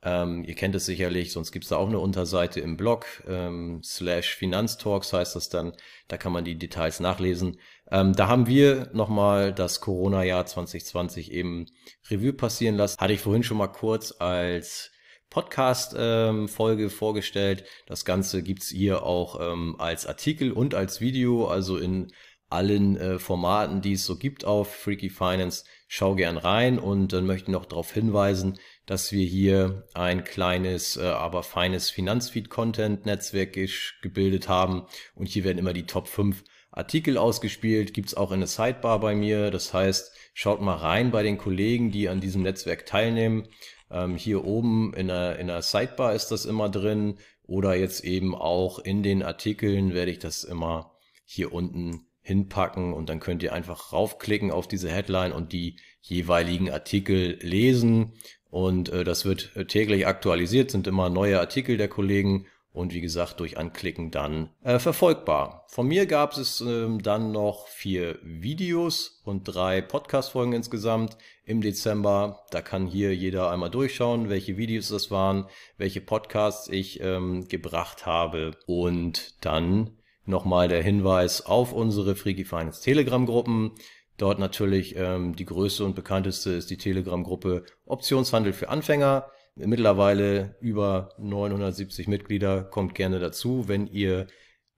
[0.02, 3.82] Ähm, ihr kennt es sicherlich, sonst gibt es da auch eine Unterseite im Blog, ähm,
[3.84, 5.74] slash Finanztalks heißt das dann,
[6.08, 7.60] da kann man die Details nachlesen.
[7.92, 11.68] Ähm, da haben wir nochmal das Corona-Jahr 2020 eben
[12.10, 12.98] Revue passieren lassen.
[12.98, 14.92] Hatte ich vorhin schon mal kurz als
[15.30, 17.64] Podcast-Folge ähm, vorgestellt.
[17.86, 22.12] Das Ganze gibt's hier auch ähm, als Artikel und als Video, also in
[22.50, 25.66] allen äh, Formaten, die es so gibt auf Freaky Finance.
[25.88, 30.98] Schau gern rein und dann möchte ich noch darauf hinweisen, dass wir hier ein kleines,
[30.98, 33.58] äh, aber feines Finanzfeed-Content-Netzwerk
[34.02, 39.00] gebildet haben und hier werden immer die Top 5 Artikel ausgespielt, gibt's auch eine Sidebar
[39.00, 39.52] bei mir.
[39.52, 43.48] Das heißt, schaut mal rein bei den Kollegen, die an diesem Netzwerk teilnehmen.
[43.92, 47.18] Ähm, hier oben in der, in der Sidebar ist das immer drin.
[47.44, 50.92] Oder jetzt eben auch in den Artikeln werde ich das immer
[51.26, 52.94] hier unten hinpacken.
[52.94, 58.14] Und dann könnt ihr einfach raufklicken auf diese Headline und die jeweiligen Artikel lesen.
[58.50, 63.02] Und äh, das wird äh, täglich aktualisiert, sind immer neue Artikel der Kollegen und wie
[63.02, 65.66] gesagt durch Anklicken dann äh, verfolgbar.
[65.68, 72.46] Von mir gab es ähm, dann noch vier Videos und drei Podcast-Folgen insgesamt im Dezember.
[72.52, 75.48] Da kann hier jeder einmal durchschauen, welche Videos das waren,
[75.78, 82.84] welche Podcasts ich ähm, gebracht habe und dann nochmal der Hinweis auf unsere Freaky Finance
[82.84, 83.72] Telegram-Gruppen.
[84.18, 89.32] Dort natürlich ähm, die größte und bekannteste ist die Telegram-Gruppe Optionshandel für Anfänger.
[89.66, 92.64] Mittlerweile über 970 Mitglieder.
[92.64, 94.28] Kommt gerne dazu, wenn ihr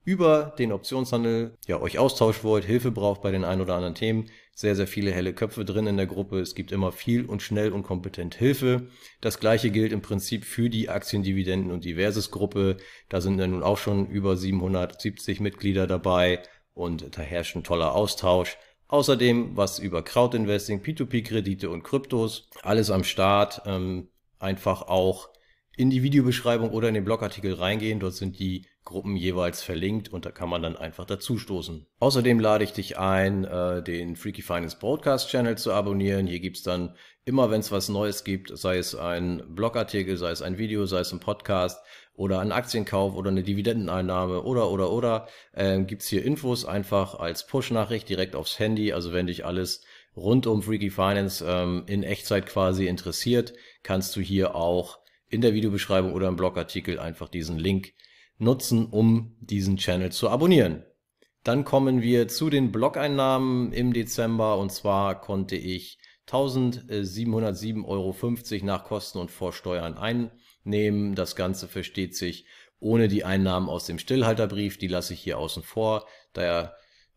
[0.04, 4.28] über den Optionshandel ja euch austauschen wollt, Hilfe braucht bei den ein oder anderen Themen.
[4.54, 6.40] Sehr, sehr viele helle Köpfe drin in der Gruppe.
[6.40, 8.88] Es gibt immer viel und schnell und kompetent Hilfe.
[9.20, 12.76] Das gleiche gilt im Prinzip für die Aktiendividenden und Diverses Gruppe.
[13.08, 16.42] Da sind ja nun auch schon über 770 Mitglieder dabei
[16.74, 18.58] und da herrscht ein toller Austausch.
[18.88, 22.48] Außerdem was über Crowdinvesting, P2P-Kredite und Kryptos.
[22.62, 23.62] Alles am Start.
[23.64, 24.08] Ähm,
[24.42, 25.30] einfach auch
[25.76, 28.00] in die Videobeschreibung oder in den Blogartikel reingehen.
[28.00, 31.86] Dort sind die Gruppen jeweils verlinkt und da kann man dann einfach dazu stoßen.
[32.00, 36.26] Außerdem lade ich dich ein, äh, den Freaky Finance Broadcast Channel zu abonnieren.
[36.26, 40.42] Hier gibt's dann immer, wenn es was Neues gibt, sei es ein Blogartikel, sei es
[40.42, 41.80] ein Video, sei es ein Podcast
[42.14, 47.46] oder ein Aktienkauf oder eine Dividendeneinnahme oder oder oder, äh, gibt's hier Infos einfach als
[47.46, 48.92] Push-Nachricht direkt aufs Handy.
[48.92, 49.84] Also wenn dich alles
[50.16, 54.98] rund um Freaky Finance ähm, in Echtzeit quasi interessiert, kannst du hier auch
[55.28, 57.94] in der Videobeschreibung oder im Blogartikel einfach diesen Link
[58.38, 60.84] nutzen, um diesen Channel zu abonnieren.
[61.44, 65.98] Dann kommen wir zu den Blog-Einnahmen im Dezember und zwar konnte ich
[66.28, 68.14] 1707,50 Euro
[68.64, 71.14] nach Kosten und Vorsteuern einnehmen.
[71.14, 72.46] Das Ganze versteht sich
[72.78, 76.72] ohne die Einnahmen aus dem Stillhalterbrief, die lasse ich hier außen vor, da ja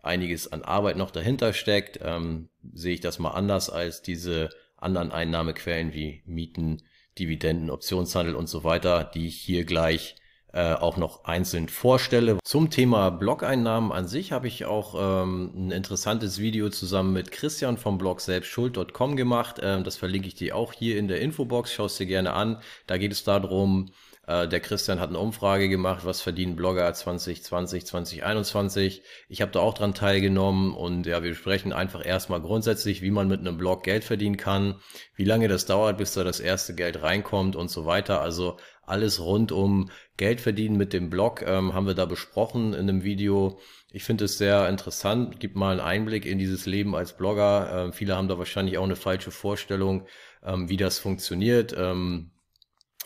[0.06, 5.12] einiges an Arbeit noch dahinter steckt, ähm, sehe ich das mal anders als diese anderen
[5.12, 6.84] Einnahmequellen wie Mieten,
[7.18, 10.16] Dividenden, Optionshandel und so weiter, die ich hier gleich
[10.56, 12.38] äh, auch noch einzeln vorstelle.
[12.43, 17.78] Zum Thema Blog-Einnahmen an sich habe ich auch ähm, ein interessantes Video zusammen mit Christian
[17.78, 19.60] vom Blog selbstschuld.com gemacht.
[19.62, 21.74] Ähm, das verlinke ich dir auch hier in der Infobox.
[21.74, 22.62] Schau es dir gerne an.
[22.88, 23.91] Da geht es darum,
[24.28, 29.03] äh, der Christian hat eine Umfrage gemacht, was verdienen Blogger 2020, 2021.
[29.30, 33.28] Ich habe da auch dran teilgenommen und ja, wir besprechen einfach erstmal grundsätzlich, wie man
[33.28, 34.76] mit einem Blog Geld verdienen kann,
[35.15, 38.21] wie lange das dauert, bis da das erste Geld reinkommt und so weiter.
[38.21, 42.82] Also alles rund um Geld verdienen mit dem Blog ähm, haben wir da besprochen in
[42.82, 43.59] einem Video.
[43.91, 47.86] Ich finde es sehr interessant, gibt mal einen Einblick in dieses Leben als Blogger.
[47.86, 50.07] Ähm, viele haben da wahrscheinlich auch eine falsche Vorstellung,
[50.43, 51.76] ähm, wie das funktioniert.
[51.78, 52.32] Ähm,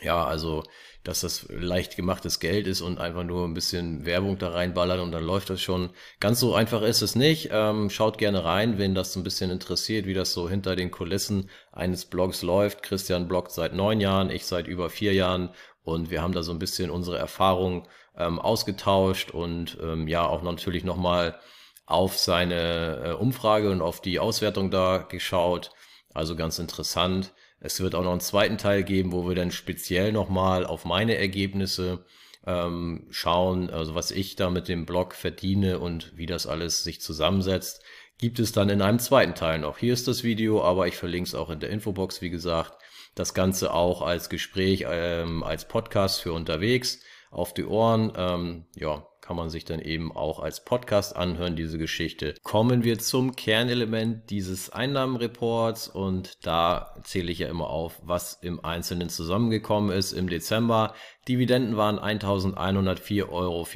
[0.02, 0.64] ja, also
[1.04, 5.12] dass das leicht gemachtes Geld ist und einfach nur ein bisschen Werbung da reinballern und
[5.12, 5.92] dann läuft das schon.
[6.20, 7.50] Ganz so einfach ist es nicht.
[7.52, 11.50] Ähm, schaut gerne rein, wenn das ein bisschen interessiert, wie das so hinter den Kulissen
[11.72, 12.84] eines Blogs läuft.
[12.84, 15.50] Christian bloggt seit neun Jahren, ich seit über vier Jahren
[15.84, 17.88] und wir haben da so ein bisschen unsere Erfahrungen
[18.18, 21.40] ähm, ausgetauscht und ähm, ja auch natürlich nochmal
[21.86, 25.72] auf seine äh, Umfrage und auf die Auswertung da geschaut.
[26.14, 27.34] Also ganz interessant.
[27.60, 31.18] Es wird auch noch einen zweiten Teil geben, wo wir dann speziell nochmal auf meine
[31.18, 32.06] Ergebnisse
[32.46, 37.02] ähm, schauen, also was ich da mit dem Blog verdiene und wie das alles sich
[37.02, 37.84] zusammensetzt,
[38.18, 39.78] gibt es dann in einem zweiten Teil noch.
[39.78, 42.74] Hier ist das Video, aber ich verlinke es auch in der Infobox, wie gesagt.
[43.16, 47.02] Das Ganze auch als Gespräch, ähm, als Podcast für unterwegs
[47.32, 48.14] auf die Ohren.
[48.16, 52.34] Ähm, ja, kann man sich dann eben auch als Podcast anhören, diese Geschichte.
[52.42, 58.66] Kommen wir zum Kernelement dieses Einnahmenreports und da zähle ich ja immer auf, was im
[58.66, 60.96] Einzelnen zusammengekommen ist im Dezember.
[61.28, 63.68] Dividenden waren 1104,54 Euro.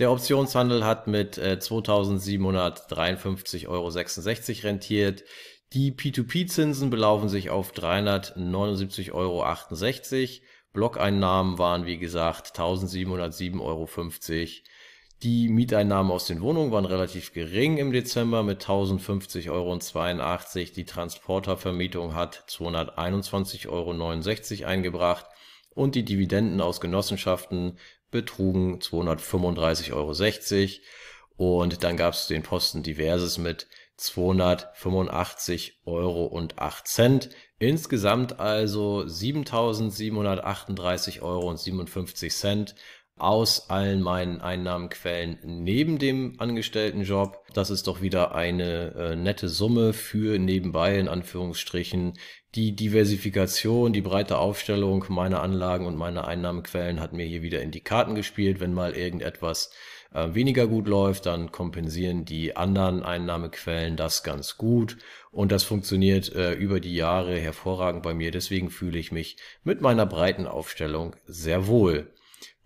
[0.00, 3.86] Der Optionshandel hat mit äh, 2753,66 Euro
[4.66, 5.22] rentiert.
[5.74, 9.44] Die P2P-Zinsen belaufen sich auf 379,68 Euro.
[10.78, 13.88] Blockeinnahmen waren, wie gesagt, 1707,50 Euro.
[15.24, 19.76] Die Mieteinnahmen aus den Wohnungen waren relativ gering im Dezember mit 1050,82 Euro.
[20.76, 25.26] Die Transportervermietung hat 221,69 Euro eingebracht
[25.74, 27.76] und die Dividenden aus Genossenschaften
[28.12, 31.60] betrugen 235,60 Euro.
[31.60, 33.66] Und dann gab es den Posten Diverses mit
[33.98, 36.26] 285,08 Euro.
[37.60, 41.50] Insgesamt also 7.738,57 Euro
[43.18, 47.44] aus allen meinen Einnahmenquellen neben dem Angestelltenjob.
[47.52, 52.14] Das ist doch wieder eine äh, nette Summe für nebenbei in Anführungsstrichen.
[52.54, 57.72] Die Diversifikation, die breite Aufstellung meiner Anlagen und meiner Einnahmequellen hat mir hier wieder in
[57.72, 58.60] die Karten gespielt.
[58.60, 59.72] Wenn mal irgendetwas
[60.14, 64.96] äh, weniger gut läuft, dann kompensieren die anderen Einnahmequellen das ganz gut.
[65.30, 68.30] Und das funktioniert äh, über die Jahre hervorragend bei mir.
[68.30, 72.12] Deswegen fühle ich mich mit meiner breiten Aufstellung sehr wohl.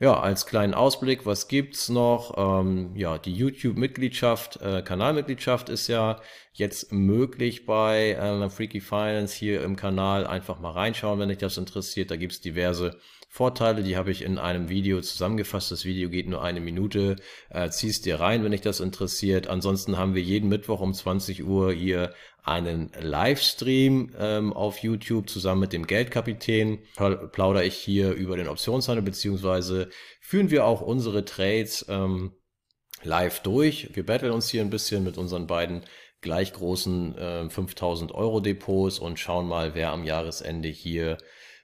[0.03, 2.35] Ja, als kleinen Ausblick, was gibt's noch?
[2.37, 6.21] Ähm, ja, die YouTube-Mitgliedschaft, äh, Kanalmitgliedschaft ist ja
[6.53, 10.27] jetzt möglich bei äh, Freaky Finance hier im Kanal.
[10.27, 12.11] Einfach mal reinschauen, wenn dich das interessiert.
[12.11, 12.99] Da gibt's diverse
[13.29, 15.71] Vorteile, die habe ich in einem Video zusammengefasst.
[15.71, 17.17] Das Video geht nur eine Minute.
[17.49, 19.47] Äh, ziehst dir rein, wenn dich das interessiert.
[19.47, 25.61] Ansonsten haben wir jeden Mittwoch um 20 Uhr hier einen Livestream ähm, auf YouTube zusammen
[25.61, 26.81] mit dem Geldkapitän.
[26.97, 29.91] Plaudere ich hier über den Optionshandel, beziehungsweise
[30.21, 32.33] führen wir auch unsere Trades ähm,
[33.03, 33.91] live durch.
[33.95, 35.83] Wir battlen uns hier ein bisschen mit unseren beiden
[36.21, 41.19] gleich großen äh, 5000 Euro Depots und schauen mal, wer am Jahresende hier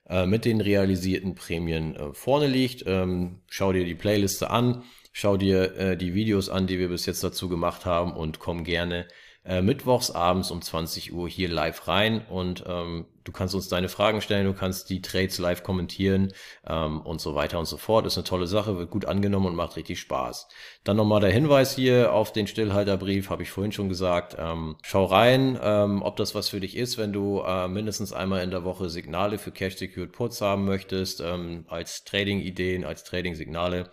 [0.09, 2.85] äh, mit den realisierten Prämien äh, vorne liegt.
[2.87, 7.07] Ähm, schau dir die Playliste an, schau dir äh, die Videos an, die wir bis
[7.07, 9.09] jetzt dazu gemacht haben und komm gerne
[9.45, 13.89] äh, mittwochs abends um 20 Uhr hier live rein und ähm, du kannst uns deine
[13.89, 16.33] Fragen stellen, du kannst die Trades live kommentieren
[16.67, 18.07] ähm, und so weiter und so fort.
[18.07, 20.49] Ist eine tolle Sache, wird gut angenommen und macht richtig Spaß.
[20.85, 24.37] Dann nochmal der Hinweis hier auf den Stillhalterbrief, habe ich vorhin schon gesagt.
[24.39, 28.43] Ähm, schau rein, ähm, ob das was für dich ist, wenn du äh, mindestens einmal
[28.43, 33.91] in der Woche Signale für Cash Secured Puts haben möchtest, ähm, als Trading-Ideen, als Trading-Signale.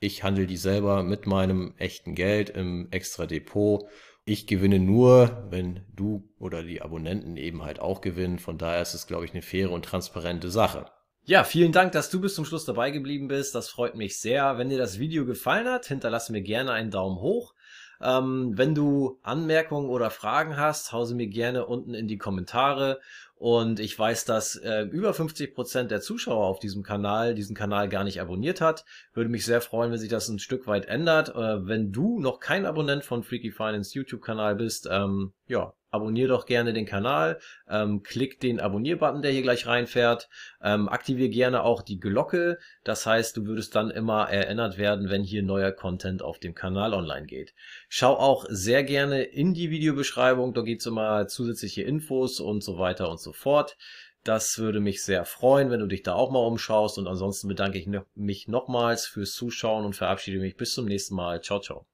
[0.00, 3.88] Ich handle die selber mit meinem echten Geld im extra Depot
[4.28, 8.38] ich gewinne nur, wenn du oder die Abonnenten eben halt auch gewinnen.
[8.38, 10.86] Von daher ist es, glaube ich, eine faire und transparente Sache.
[11.24, 13.54] Ja, vielen Dank, dass du bis zum Schluss dabei geblieben bist.
[13.54, 14.56] Das freut mich sehr.
[14.58, 17.54] Wenn dir das Video gefallen hat, hinterlasse mir gerne einen Daumen hoch.
[18.00, 23.00] Ähm, wenn du Anmerkungen oder Fragen hast, hau sie mir gerne unten in die Kommentare.
[23.38, 27.88] Und ich weiß, dass äh, über 50 Prozent der Zuschauer auf diesem Kanal diesen Kanal
[27.88, 28.84] gar nicht abonniert hat.
[29.14, 31.28] Würde mich sehr freuen, wenn sich das ein Stück weit ändert.
[31.30, 36.46] Äh, wenn du noch kein Abonnent von Freaky Finance YouTube-Kanal bist, ähm, ja, abonnier doch
[36.46, 40.28] gerne den Kanal, ähm, klick den Abonnier-Button, der hier gleich reinfährt,
[40.62, 45.22] ähm, aktivier gerne auch die Glocke, das heißt, du würdest dann immer erinnert werden, wenn
[45.22, 47.54] hier neuer Content auf dem Kanal online geht.
[47.88, 53.10] Schau auch sehr gerne in die Videobeschreibung, da gibt's immer zusätzliche Infos und so weiter
[53.10, 53.76] und so fort.
[54.24, 57.78] Das würde mich sehr freuen, wenn du dich da auch mal umschaust und ansonsten bedanke
[57.78, 61.40] ich mich nochmals fürs Zuschauen und verabschiede mich bis zum nächsten Mal.
[61.40, 61.86] Ciao, ciao.